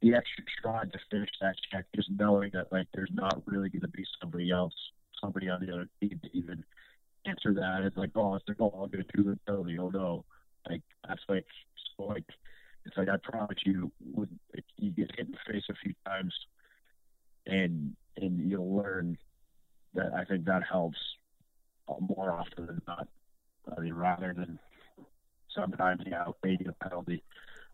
the 0.00 0.14
extra 0.14 0.44
trying 0.62 0.90
to 0.90 0.98
finish 1.10 1.30
that 1.40 1.56
check, 1.72 1.84
just 1.94 2.10
knowing 2.16 2.50
that 2.54 2.70
like 2.70 2.86
there's 2.94 3.10
not 3.12 3.42
really 3.46 3.68
going 3.68 3.82
to 3.82 3.88
be 3.88 4.04
somebody 4.20 4.50
else, 4.50 4.74
somebody 5.20 5.48
on 5.48 5.64
the 5.64 5.72
other 5.72 5.88
team 6.00 6.20
to 6.22 6.36
even 6.36 6.64
answer 7.26 7.52
that. 7.54 7.82
It's 7.82 7.96
like, 7.96 8.10
oh, 8.14 8.36
it's 8.36 8.48
like, 8.48 8.60
oh, 8.60 8.70
I'm 8.70 8.90
going 8.90 9.04
to 9.04 9.16
do 9.16 9.24
the 9.24 9.38
penalty. 9.46 9.78
Oh 9.78 9.90
no, 9.90 10.24
like 10.68 10.82
that's 11.06 11.22
like, 11.28 11.46
so 11.96 12.04
like, 12.04 12.24
it's 12.84 12.96
like 12.96 13.08
I 13.08 13.16
promise 13.22 13.58
you, 13.64 13.90
when 14.12 14.28
like, 14.54 14.64
you 14.76 14.90
get 14.90 15.10
hit 15.16 15.26
in 15.26 15.32
the 15.32 15.52
face 15.52 15.64
a 15.68 15.74
few 15.82 15.94
times, 16.06 16.34
and 17.46 17.96
and 18.16 18.50
you'll 18.50 18.76
learn 18.76 19.18
that 19.94 20.12
I 20.14 20.24
think 20.24 20.44
that 20.44 20.62
helps 20.70 20.98
more 22.00 22.32
often 22.32 22.66
than 22.66 22.82
not. 22.86 23.08
I 23.76 23.80
mean, 23.80 23.94
rather 23.94 24.32
than 24.32 24.58
sometimes, 25.54 26.02
yeah, 26.06 26.24
maybe 26.44 26.66
a 26.66 26.84
penalty 26.84 27.22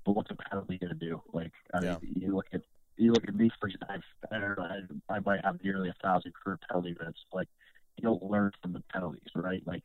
but 0.05 0.13
what's 0.13 0.31
a 0.31 0.35
penalty 0.35 0.79
going 0.79 0.93
to 0.93 0.99
do? 0.99 1.23
Like, 1.33 1.53
I 1.73 1.83
yeah. 1.83 1.97
mean, 2.03 2.13
you 2.17 2.35
look 2.35 2.47
at 2.53 2.63
you 2.97 3.13
look 3.13 3.27
at 3.27 3.35
me 3.35 3.51
for 3.61 3.69
example. 3.69 4.05
I, 4.31 4.37
I, 4.37 5.17
I 5.17 5.21
might 5.21 5.45
have 5.45 5.63
nearly 5.63 5.89
a 5.89 5.95
thousand 6.03 6.33
career 6.35 6.59
penalty 6.69 6.95
minutes. 6.99 7.21
Like, 7.33 7.49
you 7.97 8.03
don't 8.03 8.23
learn 8.23 8.53
from 8.63 8.73
the 8.73 8.83
penalties, 8.93 9.29
right? 9.35 9.63
Like, 9.67 9.85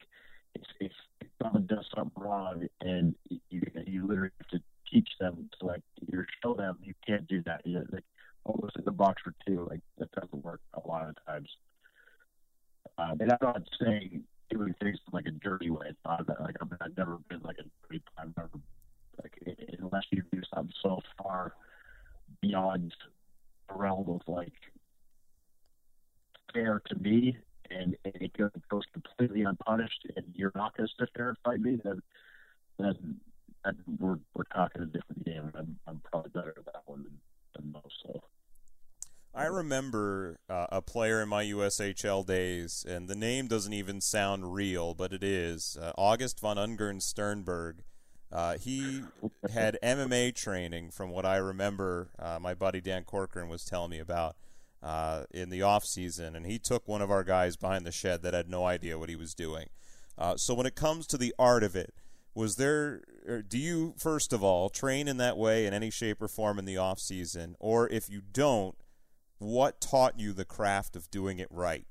if 0.56 0.64
if, 0.80 0.92
someone 1.42 1.66
does 1.68 1.86
something 1.96 2.22
wrong 2.22 2.68
and 2.82 3.16
you 3.50 3.62
you 3.86 4.06
literally 4.08 4.32
have 4.42 4.50
to 4.50 4.60
teach 4.92 5.10
them 5.20 5.50
to 5.60 5.66
like 5.66 5.82
you 6.08 6.24
show 6.44 6.54
them 6.54 6.78
you 6.84 6.94
can't 7.06 7.28
do 7.28 7.42
that. 7.44 7.62
You 7.66 7.86
like 7.92 8.04
almost 8.44 8.76
in 8.78 8.86
the 8.86 8.92
box 8.92 9.22
for 9.24 9.34
two. 9.48 9.66
Like 9.70 9.82
that 9.98 10.12
doesn't 10.12 10.44
work 10.44 10.62
a 10.74 10.88
lot 10.88 11.10
of 11.10 11.16
times. 11.26 11.50
Um, 12.98 13.18
and 13.20 13.32
I'm 13.32 13.38
not 13.42 13.62
saying 13.82 14.24
doing 14.50 14.74
things 14.82 14.98
in 15.08 15.14
like 15.14 15.28
a 15.28 15.32
dirty 15.32 15.70
way. 15.70 15.88
It's 15.90 16.00
not 16.06 16.26
that 16.28 16.42
like 16.42 16.56
i 16.62 16.86
I've 16.86 16.98
never 16.98 17.20
been 17.30 17.42
like 17.42 17.58
a 17.60 17.64
dirty. 17.88 18.04
I've 18.18 18.36
never 18.36 18.50
like 19.22 19.58
unless 19.80 20.04
you 20.12 20.24
do 20.32 20.42
something 20.54 20.74
so 20.82 21.02
far 21.22 21.54
beyond 22.42 22.94
the 23.68 23.76
realm 23.76 24.10
of 24.10 24.22
like 24.28 24.54
fair 26.54 26.82
to 26.88 26.96
me, 26.96 27.38
and, 27.70 27.96
and 28.06 28.16
it 28.20 28.32
goes 28.38 28.84
completely 28.94 29.44
unpunished, 29.44 30.08
and 30.16 30.26
you're 30.34 30.52
not 30.56 30.76
going 30.76 30.88
to 30.88 30.94
sit 31.00 31.10
there 31.16 31.30
and 31.30 31.38
fight 31.44 31.60
me, 31.60 31.80
then 31.84 32.02
then, 32.78 33.20
then 33.66 33.78
we're 34.00 34.20
we're 34.34 34.44
talking 34.56 34.82
a 34.82 34.86
different 34.86 35.26
game. 35.26 35.52
I'm 35.56 35.78
I'm 35.88 36.02
probably 36.12 36.32
better 36.32 36.54
at 36.58 36.66
that 36.66 36.84
one 36.86 37.04
than, 37.04 37.18
than 37.56 37.72
most. 37.72 37.96
So. 38.04 38.22
I 39.34 39.46
remember 39.46 40.40
uh, 40.50 40.66
a 40.72 40.82
player 40.82 41.22
in 41.22 41.30
my 41.30 41.46
USHL 41.46 42.26
days, 42.26 42.84
and 42.88 43.08
the 43.08 43.16
name 43.16 43.48
doesn't 43.48 43.74
even 43.74 44.02
sound 44.02 44.56
real, 44.56 44.96
but 44.96 45.14
it 45.14 45.24
is 45.24 45.78
uh, 45.80 45.94
August 45.98 46.40
von 46.40 46.58
Ungern 46.58 47.00
Sternberg. 47.02 47.84
Uh, 48.32 48.58
he 48.58 49.02
had 49.52 49.78
MMA 49.82 50.36
training, 50.36 50.92
from 50.92 51.10
what 51.10 51.26
I 51.26 51.38
remember. 51.38 52.10
Uh, 52.20 52.38
my 52.40 52.54
buddy 52.54 52.80
Dan 52.80 53.04
Corcoran 53.04 53.50
was 53.50 53.66
telling 53.66 53.90
me 53.90 54.00
about 54.00 54.36
uh, 54.84 55.24
in 55.32 55.50
the 55.50 55.62
off 55.62 55.84
season, 55.84 56.36
and 56.36 56.46
he 56.46 56.60
took 56.60 56.88
one 56.88 57.02
of 57.02 57.10
our 57.10 57.24
guys 57.24 57.56
behind 57.56 57.86
the 57.86 57.92
shed 57.92 58.22
that 58.22 58.34
had 58.34 58.50
no 58.50 58.66
idea 58.66 59.00
what 59.00 59.10
he 59.10 59.16
was 59.16 59.34
doing. 59.34 59.70
Uh, 60.18 60.38
so 60.38 60.54
when 60.54 60.66
it 60.66 60.76
comes 60.76 61.08
to 61.08 61.18
the 61.18 61.34
art 61.40 61.64
of 61.64 61.76
it, 61.76 61.94
was 62.36 62.58
there? 62.58 63.02
Do 63.48 63.58
you 63.58 63.96
first 63.98 64.32
of 64.32 64.44
all 64.44 64.70
train 64.70 65.08
in 65.08 65.18
that 65.18 65.38
way 65.38 65.66
in 65.66 65.74
any 65.74 65.90
shape 65.90 66.22
or 66.22 66.28
form 66.28 66.60
in 66.60 66.66
the 66.66 66.78
off 66.78 67.00
season, 67.00 67.56
or 67.60 67.90
if 67.90 68.10
you 68.10 68.22
don't, 68.32 68.76
what 69.40 69.82
taught 69.82 70.20
you 70.20 70.34
the 70.34 70.46
craft 70.46 70.96
of 70.96 71.10
doing 71.10 71.40
it 71.40 71.48
right? 71.50 71.88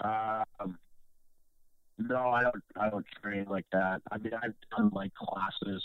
Um, 0.00 0.78
no, 1.98 2.30
I 2.30 2.42
don't. 2.42 2.64
I 2.78 2.90
don't 2.90 3.06
train 3.22 3.46
like 3.48 3.66
that. 3.72 4.02
I 4.10 4.18
mean, 4.18 4.32
I've 4.34 4.54
done 4.76 4.90
like 4.92 5.12
classes 5.14 5.82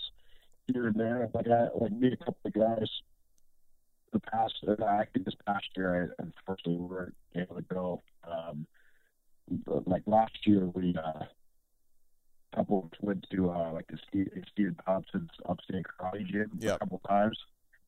here 0.68 0.88
and 0.88 0.96
there. 0.96 1.30
Like 1.34 1.48
I 1.48 1.68
like 1.80 1.92
meet 1.92 2.14
a 2.14 2.18
couple 2.18 2.36
of 2.46 2.54
guys. 2.54 2.90
The 4.12 4.20
past, 4.20 4.56
I 4.68 5.02
actually, 5.02 5.24
this 5.24 5.36
past 5.48 5.66
year, 5.76 6.14
I 6.20 6.24
unfortunately 6.24 6.76
we 6.76 6.86
weren't 6.86 7.16
able 7.36 7.56
to 7.56 7.62
go. 7.62 8.02
Um, 8.30 8.68
but 9.66 9.88
like 9.88 10.04
last 10.06 10.38
year, 10.46 10.66
we 10.66 10.96
uh, 10.98 11.24
a 11.24 12.56
couple 12.56 12.90
went 13.00 13.26
to 13.32 13.50
uh, 13.50 13.72
like 13.72 13.88
the 13.88 13.98
Steve, 14.10 14.30
Steve 14.52 14.76
Thompson's 14.86 15.30
upstate 15.48 15.86
karate 15.86 16.28
gym 16.28 16.52
yep. 16.60 16.76
a 16.76 16.80
couple 16.80 17.02
times, 17.08 17.38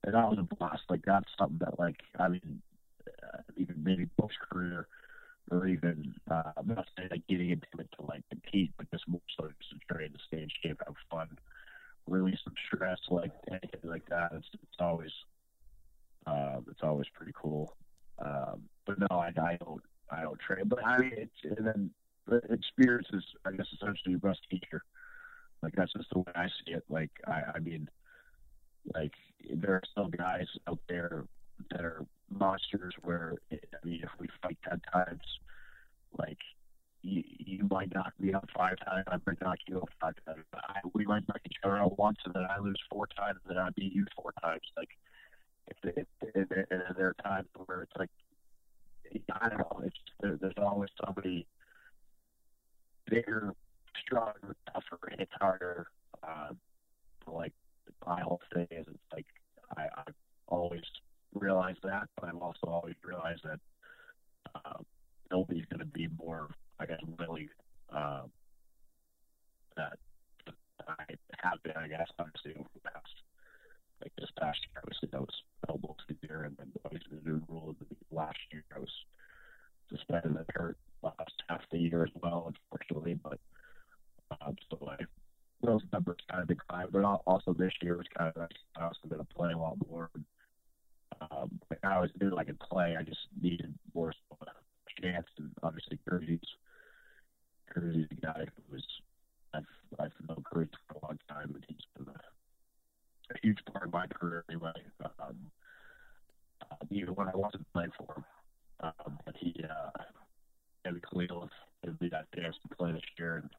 and 0.05 0.13
that 0.13 0.29
was 0.29 0.39
a 0.39 0.55
blast. 0.55 0.83
Like 0.89 1.01
that's 1.05 1.29
something 1.37 1.59
that 1.59 1.77
like 1.77 1.99
I 2.17 2.29
mean, 2.29 2.61
uh, 3.05 3.39
even 3.57 3.75
maybe 3.83 4.07
post 4.17 4.35
career 4.49 4.87
or 5.51 5.67
even 5.67 6.13
uh, 6.31 6.51
I'm 6.57 6.67
not 6.67 6.87
saying 6.97 7.09
like 7.11 7.27
getting 7.27 7.49
into 7.49 7.67
it 7.79 7.89
to 7.99 8.05
like 8.05 8.23
compete, 8.29 8.73
but 8.77 8.89
just 8.91 9.07
more 9.07 9.21
so 9.37 9.47
just 9.59 9.71
to 9.71 9.93
try 9.93 10.07
to 10.07 10.13
stay 10.27 10.43
in 10.43 10.49
shape, 10.61 10.81
have 10.85 10.95
fun, 11.09 11.27
release 12.07 12.39
some 12.43 12.53
stress, 12.67 12.99
like 13.09 13.31
anything 13.49 13.89
like 13.89 14.05
that. 14.09 14.31
It's 14.33 14.47
it's 14.53 14.77
always 14.79 15.11
uh, 16.25 16.59
it's 16.69 16.81
always 16.83 17.07
pretty 17.13 17.33
cool. 17.35 17.75
Um, 18.19 18.63
but 18.85 18.99
no, 18.99 19.07
I, 19.17 19.31
I 19.41 19.57
don't 19.63 19.81
I 20.09 20.21
don't 20.21 20.39
train. 20.39 20.67
But 20.67 20.85
I 20.85 20.97
mean, 20.99 21.11
it's 21.15 21.57
and 21.57 21.65
then 21.65 21.89
the 22.27 22.37
experience 22.53 23.07
is 23.13 23.23
I 23.45 23.51
guess 23.51 23.67
essentially 23.73 24.11
your 24.11 24.19
best 24.19 24.39
teacher. 24.49 24.83
Like 25.61 25.73
that's 25.75 25.93
just 25.93 26.09
the 26.11 26.19
way 26.19 26.31
I 26.35 26.47
see 26.47 26.73
it. 26.73 26.83
Like 26.89 27.11
I, 27.27 27.41
I 27.55 27.59
mean, 27.59 27.89
like 28.93 29.13
there 29.53 29.71
are 29.71 29.83
some 29.95 30.11
guys 30.11 30.47
out 30.67 30.79
there 30.87 31.25
that 31.71 31.81
are 31.81 32.05
monsters 32.33 32.93
where 33.01 33.35
I 33.51 33.57
mean, 33.83 34.01
if 34.03 34.09
we 34.19 34.27
fight 34.41 34.57
ten 34.67 34.81
times, 34.91 35.21
like 36.17 36.39
you, 37.01 37.23
you 37.37 37.67
might 37.69 37.93
knock 37.93 38.13
me 38.19 38.33
out 38.33 38.49
five 38.55 38.77
times, 38.85 39.05
I 39.07 39.17
might 39.25 39.41
knock 39.41 39.59
you 39.67 39.77
out 39.77 39.89
five 39.99 40.15
times. 40.25 40.45
I, 40.53 40.79
we 40.93 41.05
might 41.05 41.27
knock 41.27 41.41
each 41.45 41.57
other 41.63 41.77
out 41.77 41.97
once, 41.97 42.17
and 42.25 42.33
then 42.33 42.45
I 42.49 42.59
lose 42.59 42.79
four 42.89 43.07
times, 43.07 43.39
and 43.47 43.57
then 43.57 43.63
I 43.63 43.69
beat 43.75 43.93
you 43.93 44.05
four 44.15 44.33
times. 44.41 44.61
Like 44.77 44.89
if, 45.67 45.77
if, 45.83 46.07
if, 46.21 46.51
if, 46.51 46.67
if 46.69 46.97
there 46.97 47.07
are 47.07 47.15
times 47.23 47.47
where 47.65 47.83
it's 47.83 47.93
like 47.97 48.09
I 49.41 49.49
don't 49.49 49.59
know, 49.59 49.81
it's 49.85 49.95
there, 50.21 50.37
there's 50.39 50.53
always 50.57 50.89
somebody 51.03 51.45
bigger, 53.09 53.53
stronger, 54.05 54.55
tougher, 54.73 54.99
hits 55.17 55.31
harder. 55.39 55.87
Uh, 56.23 56.53
like 57.27 57.53
my 58.05 58.21
whole 58.21 58.41
thing 58.53 58.67
is, 58.71 58.85
it's 58.87 59.13
like 59.13 59.25
I, 59.77 59.83
I 59.83 60.03
always 60.47 60.81
realized 61.35 61.79
that, 61.83 62.07
but 62.15 62.29
I've 62.29 62.37
also 62.37 62.67
always 62.67 62.95
realized 63.03 63.41
that 63.43 63.59
uh, 64.55 64.79
nobody's 65.31 65.65
going 65.65 65.79
to 65.79 65.85
be 65.85 66.07
more, 66.17 66.49
I 66.79 66.85
guess, 66.85 66.99
willing 67.19 67.49
uh, 67.95 68.23
that 69.75 69.97
I 70.87 71.03
have 71.39 71.61
been, 71.63 71.77
I 71.77 71.87
guess, 71.87 72.09
obviously 72.19 72.53
over 72.59 72.69
the 72.73 72.89
past 72.91 73.13
like 74.01 74.11
this 74.17 74.29
past 74.37 74.59
year, 74.67 74.81
obviously 74.83 75.09
that 75.11 75.21
was 75.21 75.43
elbow 75.69 75.95
year, 76.21 76.43
and 76.43 76.57
then 76.57 76.71
obviously 76.85 77.17
the 77.17 77.29
new 77.29 77.41
rule 77.47 77.69
of 77.69 77.75
the 77.79 77.95
last 78.15 78.37
year, 78.51 78.63
I 78.75 78.79
was 78.79 78.89
suspended 79.89 80.35
and 80.35 80.45
hurt 80.53 80.77
last 81.01 81.33
half 81.47 81.61
the 81.71 81.77
year 81.77 82.03
as 82.03 82.11
well, 82.21 82.51
unfortunately. 82.51 83.15
But 83.21 83.39
um, 84.41 84.55
so 84.69 84.79
I 84.89 85.03
those 85.61 85.81
numbers 85.93 86.17
kind 86.29 86.41
of 86.41 86.47
declined, 86.49 86.89
but 86.91 87.03
also 87.03 87.53
this 87.53 87.73
year 87.81 87.97
was 87.97 88.07
kind 88.17 88.31
of. 88.35 88.49
I 88.77 88.83
also 88.83 89.07
going 89.07 89.25
to 89.25 89.33
play 89.33 89.53
a 89.53 89.57
lot 89.57 89.77
more. 89.89 90.09
Um, 91.21 91.59
I 91.83 91.95
always 91.95 92.11
knew 92.19 92.35
I 92.37 92.43
could 92.43 92.59
play. 92.59 92.95
I 92.97 93.03
just 93.03 93.27
needed 93.41 93.73
more 93.93 94.13
chance, 95.01 95.27
and 95.37 95.51
obviously 95.61 95.99
Kersey's 96.07 96.39
Kersey's 97.69 98.07
a 98.11 98.15
guy 98.15 98.45
who 98.55 98.73
was 98.75 98.85
I've 99.53 99.65
I've 99.99 100.11
known 100.27 100.43
Kersey 100.43 100.71
for 100.87 100.97
a 100.97 101.05
long 101.05 101.19
time, 101.29 101.51
and 101.53 101.65
he's 101.67 101.85
been 101.97 102.07
a, 102.07 103.33
a 103.33 103.37
huge 103.41 103.59
part 103.71 103.85
of 103.85 103.93
my 103.93 104.07
career 104.07 104.45
anyway. 104.49 104.71
Um, 105.19 105.37
uh, 106.61 106.75
even 106.89 107.15
when 107.15 107.27
I 107.27 107.35
wasn't 107.35 107.65
playing 107.73 107.91
for 107.97 108.13
him, 108.15 108.25
um, 108.81 109.19
but 109.25 109.35
he 109.37 109.55
uh, 109.63 110.03
and 110.85 111.01
Khalil 111.09 111.49
have 111.83 111.99
be 111.99 112.09
that 112.09 112.25
chance 112.35 112.55
to 112.61 112.75
play 112.75 112.91
this 112.91 113.01
year 113.17 113.37
and 113.37 113.49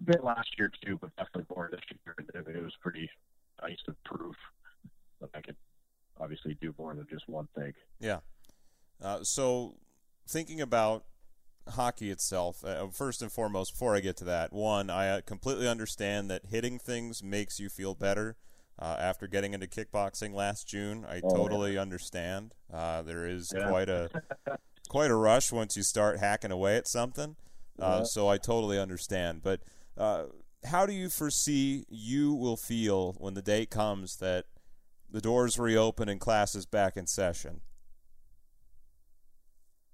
a 0.00 0.04
bit 0.04 0.24
last 0.24 0.48
year 0.58 0.70
too, 0.84 0.98
but 1.00 1.14
definitely 1.16 1.46
more 1.54 1.68
this 1.70 1.80
year. 1.90 2.14
And 2.18 2.56
it 2.56 2.62
was 2.62 2.74
pretty 2.80 3.08
nice 3.62 3.78
to 3.86 3.96
prove 4.04 4.34
that 5.20 5.30
I 5.34 5.40
could 5.40 5.56
obviously 6.20 6.56
do 6.60 6.74
more 6.78 6.94
than 6.94 7.06
just 7.10 7.28
one 7.28 7.48
thing. 7.54 7.72
Yeah. 8.00 8.20
Uh, 9.02 9.22
so 9.22 9.74
thinking 10.26 10.60
about 10.60 11.04
hockey 11.68 12.10
itself, 12.10 12.64
uh, 12.64 12.88
first 12.88 13.22
and 13.22 13.30
foremost, 13.30 13.72
before 13.72 13.96
I 13.96 14.00
get 14.00 14.16
to 14.18 14.24
that, 14.24 14.52
one, 14.52 14.90
I 14.90 15.08
uh, 15.08 15.20
completely 15.20 15.68
understand 15.68 16.30
that 16.30 16.46
hitting 16.46 16.78
things 16.78 17.22
makes 17.22 17.58
you 17.60 17.68
feel 17.68 17.94
better. 17.94 18.36
Uh, 18.78 18.94
after 18.98 19.26
getting 19.26 19.54
into 19.54 19.66
kickboxing 19.66 20.34
last 20.34 20.68
June, 20.68 21.06
I 21.08 21.22
oh, 21.24 21.34
totally 21.34 21.74
yeah. 21.74 21.80
understand. 21.80 22.52
Uh, 22.70 23.00
there 23.00 23.26
is 23.26 23.50
yeah. 23.56 23.68
quite 23.70 23.88
a 23.88 24.10
quite 24.90 25.10
a 25.10 25.14
rush 25.14 25.50
once 25.50 25.78
you 25.78 25.82
start 25.82 26.18
hacking 26.18 26.50
away 26.50 26.76
at 26.76 26.86
something. 26.86 27.36
Uh, 27.80 28.00
yeah. 28.00 28.02
So 28.04 28.28
I 28.28 28.36
totally 28.36 28.78
understand. 28.78 29.40
But 29.42 29.62
how 30.66 30.84
do 30.84 30.92
you 30.92 31.08
foresee 31.08 31.86
you 31.88 32.34
will 32.34 32.58
feel 32.58 33.14
when 33.18 33.32
the 33.32 33.40
day 33.40 33.64
comes 33.64 34.16
that 34.16 34.44
the 35.16 35.22
doors 35.22 35.58
reopen 35.58 36.10
and 36.10 36.20
classes 36.20 36.66
back 36.66 36.94
in 36.94 37.06
session? 37.06 37.62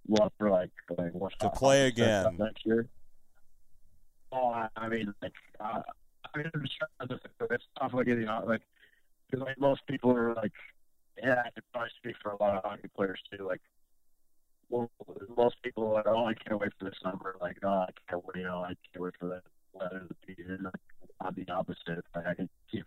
What 0.04 0.32
for 0.36 0.50
like, 0.50 0.72
like 0.98 1.14
what 1.14 1.32
to 1.38 1.48
play 1.50 1.86
again 1.86 2.36
next 2.40 2.66
year? 2.66 2.88
Oh, 4.32 4.66
I, 4.76 4.88
mean, 4.88 5.14
like, 5.22 5.32
uh, 5.60 5.82
I 6.34 6.38
mean, 6.38 6.50
it's 6.54 7.64
tough. 7.78 7.94
Like, 7.94 8.08
you 8.08 8.16
know, 8.16 8.42
like, 8.44 8.62
because 9.30 9.46
like 9.46 9.60
most 9.60 9.86
people 9.86 10.10
are 10.10 10.34
like, 10.34 10.50
yeah, 11.22 11.40
I 11.46 11.50
could 11.50 11.62
probably 11.72 11.90
speak 11.98 12.16
for 12.20 12.32
a 12.32 12.42
lot 12.42 12.56
of 12.56 12.64
hockey 12.64 12.88
players 12.96 13.20
too. 13.30 13.46
Like, 13.46 13.60
well, 14.70 14.90
most 15.36 15.54
people 15.62 15.86
are 15.86 15.94
like, 15.94 16.06
oh, 16.08 16.24
I 16.24 16.34
can't 16.34 16.60
wait 16.60 16.72
for 16.80 16.86
this 16.86 16.98
summer. 17.00 17.36
Like, 17.40 17.58
oh, 17.62 17.68
I 17.68 17.90
can't 18.10 18.24
wait. 18.26 18.38
You 18.38 18.42
know, 18.42 18.64
I 18.64 18.74
can't 18.92 19.04
wait 19.04 19.14
for 19.20 19.28
that 19.28 19.42
weather 19.72 20.04
to 20.08 20.14
be 20.26 20.34
here. 20.34 20.58
Like, 20.60 20.74
I'm 21.20 21.34
the 21.36 21.52
opposite. 21.52 22.04
Like, 22.12 22.26
I 22.26 22.34
can 22.34 22.48
keep 22.68 22.86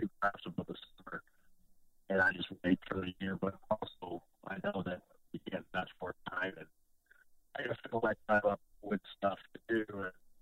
two 0.00 0.08
craps 0.20 0.44
about 0.46 0.66
the 0.68 0.74
summer, 0.96 1.22
and 2.10 2.20
I 2.20 2.32
just 2.32 2.48
wait 2.64 2.78
for 2.88 3.00
the 3.00 3.14
year. 3.20 3.36
But 3.40 3.54
also, 3.70 4.22
I 4.46 4.56
know 4.64 4.82
that 4.86 5.02
you 5.32 5.40
get 5.50 5.62
much 5.72 5.90
more 6.00 6.14
time, 6.30 6.52
and 6.56 6.66
I 7.56 7.66
just 7.66 7.80
fill 7.90 8.00
my 8.02 8.14
time 8.28 8.42
up 8.48 8.60
with 8.82 9.00
stuff 9.16 9.38
to 9.54 9.60
do 9.68 9.84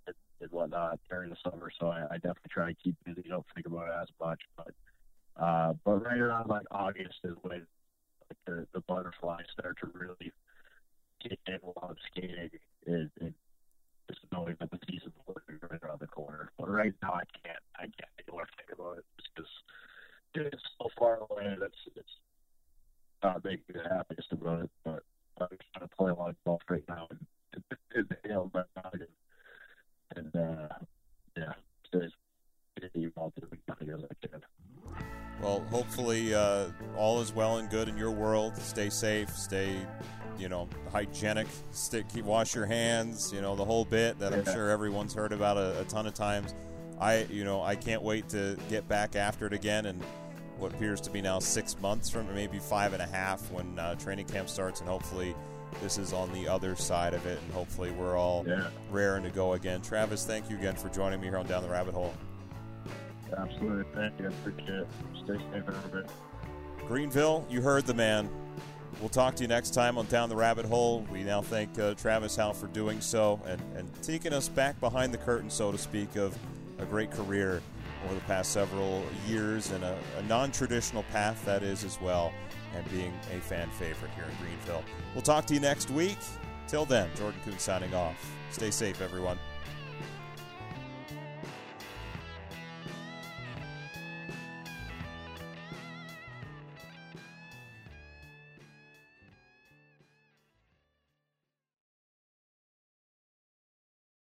and, 0.07 0.15
and, 0.41 0.51
whatnot 0.51 0.99
during 1.09 1.31
the 1.31 1.37
summer. 1.45 1.71
So 1.79 1.87
I, 1.89 2.05
I 2.11 2.15
definitely 2.17 2.51
try 2.51 2.69
to 2.69 2.75
keep 2.75 2.97
busy. 3.05 3.29
Don't 3.29 3.47
think 3.55 3.67
about 3.67 3.89
it 3.89 3.95
as 4.03 4.09
much, 4.21 4.41
but 4.57 4.75
uh, 5.37 5.73
but 5.85 6.05
right 6.05 6.19
around 6.19 6.49
like 6.49 6.67
August 6.71 7.19
is 7.25 7.35
when 7.43 7.67
like 8.29 8.39
the, 8.47 8.67
the 8.75 8.81
butterflies 8.81 9.45
start 9.59 9.79
to 9.81 9.91
really 9.95 10.33
kick 11.23 11.39
in 11.47 11.59
while 11.63 11.91
I'm 11.91 11.97
skating. 12.11 12.51
And, 12.87 13.11
and 13.21 13.35
just 14.09 14.21
knowing 14.33 14.57
that 14.61 14.71
the 14.71 14.79
season's 14.89 15.15
right 15.27 15.81
around 15.83 16.01
the 16.01 16.07
corner. 16.07 16.51
But 16.59 16.69
right 16.69 16.93
now 17.03 17.15
I 17.15 17.25
can't. 17.43 17.63
I 17.77 17.83
can't 17.83 18.13
even 18.19 18.35
think 18.57 18.79
about 18.79 18.99
it 18.99 19.05
because 19.17 19.51
it's 20.35 20.63
so 20.81 20.89
far 20.99 21.19
away. 21.31 21.57
That's 21.59 21.75
it's 21.97 22.09
not 23.23 23.45
making 23.45 23.65
me 23.75 23.81
the 23.83 23.95
happiest 23.95 24.33
about 24.33 24.65
it. 24.65 24.71
But 24.85 25.03
I'm 25.41 25.49
trying 25.75 25.89
to 25.89 25.97
play 25.97 26.11
a 26.11 26.15
lot 26.15 26.31
of 26.31 26.37
golf 26.45 26.63
right 26.69 26.85
now 26.89 27.09
and, 27.11 27.27
and, 27.55 27.65
and 27.95 28.17
nail 28.27 28.51
my 28.53 28.65
noggin. 28.77 29.07
And 30.17 30.35
uh, 30.37 30.69
yeah, 31.37 31.53
stay 31.87 32.07
as 32.83 32.91
involved 32.95 33.39
as 33.43 33.49
I 33.69 34.27
can. 34.27 34.43
Well, 35.41 35.65
hopefully 35.71 36.35
uh, 36.35 36.67
all 36.97 37.21
is 37.21 37.33
well 37.33 37.59
and 37.59 37.69
good 37.69 37.89
in 37.89 37.97
your 37.97 38.11
world. 38.11 38.57
Stay 38.59 38.91
safe. 38.91 39.31
Stay, 39.31 39.77
you 40.39 40.49
know, 40.49 40.69
hygienic. 40.93 41.49
Stay, 41.73 42.05
keep 42.13 42.25
wash 42.25 42.55
your 42.55 42.67
hands. 42.67 43.33
You 43.33 43.41
know, 43.41 43.57
the 43.57 43.65
whole 43.65 43.85
bit 43.85 44.19
that 44.21 44.33
I'm 44.33 44.45
sure 44.45 44.71
everyone's 44.71 45.15
heard 45.15 45.33
about 45.33 45.57
a, 45.57 45.81
a 45.81 45.85
ton 45.85 46.07
of 46.07 46.15
times. 46.15 46.55
I, 47.01 47.25
you 47.25 47.43
know, 47.43 47.63
I 47.63 47.75
can't 47.75 48.03
wait 48.03 48.29
to 48.29 48.57
get 48.69 48.87
back 48.87 49.17
after 49.17 49.47
it 49.47 49.53
again 49.53 49.87
and 49.87 50.01
what 50.63 50.73
appears 50.73 51.01
to 51.01 51.11
be 51.11 51.21
now 51.21 51.41
six 51.41 51.79
months 51.81 52.09
from 52.09 52.33
maybe 52.35 52.61
five 52.61 52.93
and 52.93 53.03
a 53.03 53.07
half 53.07 53.51
when 53.51 53.77
uh, 53.79 53.97
training 53.97 54.27
camp 54.27 54.49
starts, 54.49 54.81
and 54.81 54.89
hopefully 54.89 55.35
this 55.81 55.99
is 55.99 56.13
on 56.13 56.33
the 56.33 56.47
other 56.47 56.77
side 56.77 57.15
of 57.15 57.27
it, 57.27 57.41
and 57.43 57.53
hopefully 57.53 57.91
we're 57.91 58.17
all 58.17 58.45
yeah. 58.47 58.69
raring 58.91 59.25
to 59.25 59.31
go 59.31 59.55
again. 59.55 59.83
Travis, 59.83 60.25
thank 60.25 60.49
you 60.49 60.57
again 60.57 60.77
for 60.77 60.89
joining 60.89 61.21
me 61.21 61.27
here 61.27 61.37
on 61.37 61.47
Down 61.47 61.65
the 61.65 61.69
Rabbit 61.69 61.95
Hole. 61.95 62.15
Absolutely. 63.37 63.85
Thank 63.93 64.21
you. 64.21 64.27
I 64.27 64.29
appreciate 64.29 64.69
it. 64.69 64.89
Stay 65.25 65.39
safe, 65.53 65.65
everybody. 65.67 66.07
Greenville, 66.87 67.45
you 67.51 67.61
heard 67.61 67.85
the 67.85 67.95
man. 67.95 68.31
We'll 69.01 69.09
talk 69.09 69.35
to 69.37 69.43
you 69.43 69.49
next 69.49 69.71
time 69.71 69.99
on 69.99 70.07
Down 70.07 70.29
the 70.29 70.37
Rabbit 70.37 70.67
Hole. 70.67 71.05
We 71.11 71.25
now 71.25 71.43
thank 71.43 71.77
uh, 71.79 71.95
Travis 71.95 72.37
Howe 72.37 72.53
for 72.53 72.69
doing 72.69 73.01
so 73.01 73.41
and, 73.47 73.61
and 73.75 73.91
taking 74.03 74.33
us 74.33 74.49
back 74.49 74.79
behind 74.79 75.13
the 75.13 75.19
curtain, 75.19 75.51
so 75.51 75.73
to 75.73 75.79
speak, 75.79 76.15
of 76.15 76.39
a 76.79 76.85
great 76.85 77.11
career 77.11 77.63
over 78.05 78.15
the 78.15 78.21
past 78.23 78.53
several 78.53 79.05
years 79.27 79.71
and 79.71 79.85
a, 79.85 79.99
a 80.19 80.23
non 80.25 80.51
traditional 80.51 81.03
path 81.05 81.45
that 81.45 81.63
is 81.63 81.85
as 81.85 82.01
well, 82.01 82.33
and 82.75 82.89
being 82.91 83.13
a 83.33 83.41
fan 83.41 83.69
favorite 83.71 84.11
here 84.15 84.25
in 84.25 84.45
Greenville. 84.45 84.85
We'll 85.15 85.23
talk 85.23 85.47
to 85.47 85.55
you 85.55 85.61
next 85.61 85.91
week. 85.91 86.19
Till 86.69 86.85
then, 86.85 87.11
Jordan 87.17 87.41
Kuhn 87.45 87.59
signing 87.59 87.95
off. 87.95 88.17
Stay 88.51 88.71
safe, 88.71 89.01
everyone. 89.01 89.39